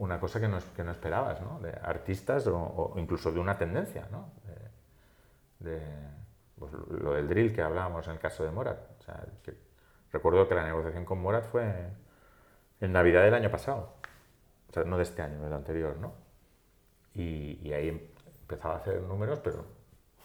una 0.00 0.18
cosa 0.18 0.40
que 0.40 0.48
no, 0.48 0.58
que 0.74 0.82
no 0.82 0.92
esperabas, 0.92 1.42
¿no? 1.42 1.60
De 1.60 1.70
artistas 1.70 2.46
o, 2.46 2.94
incluso 2.96 3.30
de 3.30 3.38
una 3.38 3.58
tendencia, 3.58 4.08
¿no? 4.10 4.30
De, 5.58 5.78
pues, 6.58 6.72
lo 6.72 7.12
del 7.12 7.28
drill 7.28 7.54
que 7.54 7.60
hablábamos 7.60 8.06
en 8.06 8.14
el 8.14 8.18
caso 8.18 8.42
de 8.42 8.50
Morat. 8.50 8.78
O 8.98 9.02
sea, 9.02 9.22
recuerdo 10.10 10.48
que 10.48 10.54
la 10.54 10.64
negociación 10.64 11.04
con 11.04 11.20
Morat 11.20 11.44
fue 11.44 11.90
en 12.80 12.92
Navidad 12.92 13.22
del 13.24 13.34
año 13.34 13.50
pasado. 13.50 13.94
O 14.70 14.72
sea, 14.72 14.84
no 14.84 14.96
de 14.96 15.02
este 15.02 15.20
año, 15.20 15.42
del 15.42 15.52
anterior, 15.52 15.96
¿no? 15.98 16.14
Y, 17.14 17.60
y 17.62 17.72
ahí 17.74 17.88
empezaba 17.88 18.74
a 18.74 18.78
hacer 18.78 19.02
números, 19.02 19.38
pero 19.40 19.66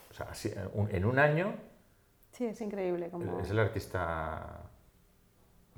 o 0.09 0.13
sea, 0.13 0.27
así, 0.29 0.53
en 0.89 1.03
un 1.03 1.19
año... 1.19 1.53
Sí, 2.31 2.45
es 2.45 2.61
increíble. 2.61 3.09
Como... 3.09 3.41
Es 3.41 3.49
el 3.49 3.59
artista, 3.59 4.61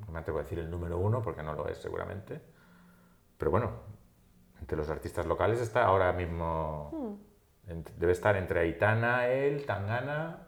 no 0.06 0.12
me 0.12 0.20
atrevo 0.20 0.38
a 0.38 0.44
decir 0.44 0.60
el 0.60 0.70
número 0.70 1.00
uno, 1.00 1.24
porque 1.24 1.42
no 1.42 1.56
lo 1.56 1.68
es 1.68 1.80
seguramente, 1.80 2.40
pero 3.38 3.52
bueno, 3.52 3.72
entre 4.60 4.78
los 4.78 4.90
artistas 4.90 5.26
locales 5.26 5.60
está 5.60 5.86
ahora 5.86 6.12
mismo... 6.14 6.92
Hmm. 6.92 7.82
debe 7.98 8.12
estar 8.12 8.36
entre 8.36 8.62
Aitana, 8.62 9.28
él, 9.28 9.66
Tangana 9.66 10.48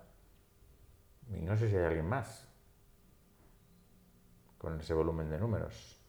y 1.31 1.41
no 1.41 1.57
sé 1.57 1.69
si 1.69 1.75
hay 1.75 1.85
alguien 1.85 2.07
más 2.07 2.47
con 4.57 4.79
ese 4.79 4.93
volumen 4.93 5.29
de 5.29 5.39
números. 5.39 5.99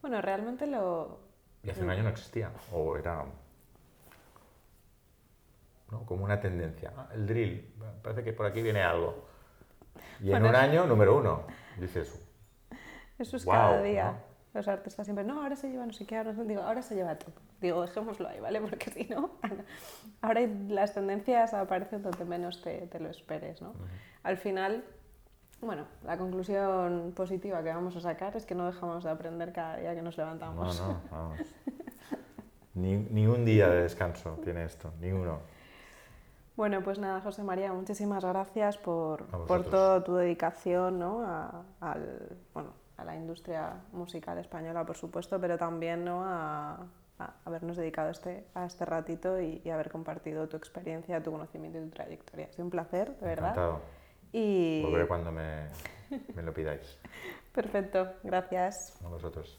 Bueno, 0.00 0.20
realmente 0.22 0.66
lo... 0.66 1.20
Y 1.62 1.70
hace 1.70 1.82
un 1.82 1.90
año 1.90 2.04
no 2.04 2.10
existía, 2.10 2.52
o 2.70 2.96
era 2.96 3.24
como 6.04 6.24
una 6.24 6.38
tendencia. 6.38 6.92
Ah, 6.96 7.08
el 7.12 7.26
drill, 7.26 7.74
parece 8.02 8.22
que 8.22 8.32
por 8.32 8.46
aquí 8.46 8.62
viene 8.62 8.82
algo. 8.82 9.26
Y 10.20 10.30
en 10.30 10.44
un 10.44 10.54
año, 10.54 10.86
número 10.86 11.16
uno, 11.16 11.46
dices... 11.78 12.22
Eso 13.18 13.36
es 13.36 13.44
cada 13.44 13.82
día. 13.82 14.22
Los 14.56 14.68
artistas 14.68 15.06
siempre, 15.06 15.22
no, 15.22 15.42
ahora 15.42 15.54
se 15.54 15.68
lleva 15.68 15.84
no 15.84 15.92
sé 15.92 16.06
qué, 16.06 16.16
ahora, 16.16 16.32
digo, 16.32 16.62
ahora 16.62 16.80
se 16.80 16.94
lleva 16.94 17.14
todo. 17.16 17.34
Digo, 17.60 17.82
dejémoslo 17.82 18.26
ahí, 18.26 18.40
¿vale? 18.40 18.58
Porque 18.58 18.90
si 18.90 19.04
no, 19.04 19.32
ahora 20.22 20.40
las 20.68 20.94
tendencias 20.94 21.52
aparecen 21.52 22.02
donde 22.02 22.24
menos 22.24 22.62
te, 22.62 22.86
te 22.86 22.98
lo 22.98 23.10
esperes, 23.10 23.60
¿no? 23.60 23.74
Al 24.22 24.38
final, 24.38 24.82
bueno, 25.60 25.84
la 26.04 26.16
conclusión 26.16 27.12
positiva 27.14 27.62
que 27.62 27.68
vamos 27.68 27.96
a 27.96 28.00
sacar 28.00 28.34
es 28.34 28.46
que 28.46 28.54
no 28.54 28.64
dejamos 28.64 29.04
de 29.04 29.10
aprender 29.10 29.52
cada 29.52 29.76
día 29.76 29.94
que 29.94 30.00
nos 30.00 30.16
levantamos. 30.16 30.80
No, 30.80 30.88
no, 30.88 31.00
vamos. 31.10 31.38
ni, 32.72 32.96
ni 32.96 33.26
un 33.26 33.44
día 33.44 33.68
de 33.68 33.82
descanso 33.82 34.38
tiene 34.42 34.64
esto, 34.64 34.90
ni 35.02 35.12
uno. 35.12 35.38
Bueno, 36.56 36.80
pues 36.82 36.98
nada, 36.98 37.20
José 37.20 37.42
María, 37.42 37.74
muchísimas 37.74 38.24
gracias 38.24 38.78
por, 38.78 39.26
por 39.26 39.64
toda 39.64 40.02
tu 40.02 40.14
dedicación 40.14 40.98
¿no? 40.98 41.20
a, 41.22 41.62
al, 41.82 42.38
bueno, 42.54 42.70
a 42.96 43.04
la 43.04 43.14
industria 43.14 43.74
musical 43.92 44.38
española, 44.38 44.84
por 44.84 44.96
supuesto, 44.96 45.40
pero 45.40 45.58
también 45.58 46.04
¿no? 46.04 46.24
a, 46.24 46.86
a 47.18 47.34
habernos 47.44 47.76
dedicado 47.76 48.10
este, 48.10 48.44
a 48.54 48.66
este 48.66 48.84
ratito 48.84 49.40
y, 49.40 49.60
y, 49.64 49.70
haber 49.70 49.90
compartido 49.90 50.48
tu 50.48 50.56
experiencia, 50.56 51.22
tu 51.22 51.30
conocimiento 51.30 51.78
y 51.78 51.82
tu 51.82 51.90
trayectoria. 51.90 52.46
Ha 52.46 52.52
sido 52.52 52.64
un 52.64 52.70
placer, 52.70 53.16
de 53.18 53.26
verdad. 53.26 53.50
Encantado. 53.50 53.80
Y... 54.32 54.82
Volveré 54.82 55.06
cuando 55.06 55.32
me, 55.32 55.68
me 56.34 56.42
lo 56.42 56.52
pidáis. 56.52 56.98
Perfecto, 57.52 58.12
gracias. 58.22 59.00
A 59.04 59.08
vosotros. 59.08 59.58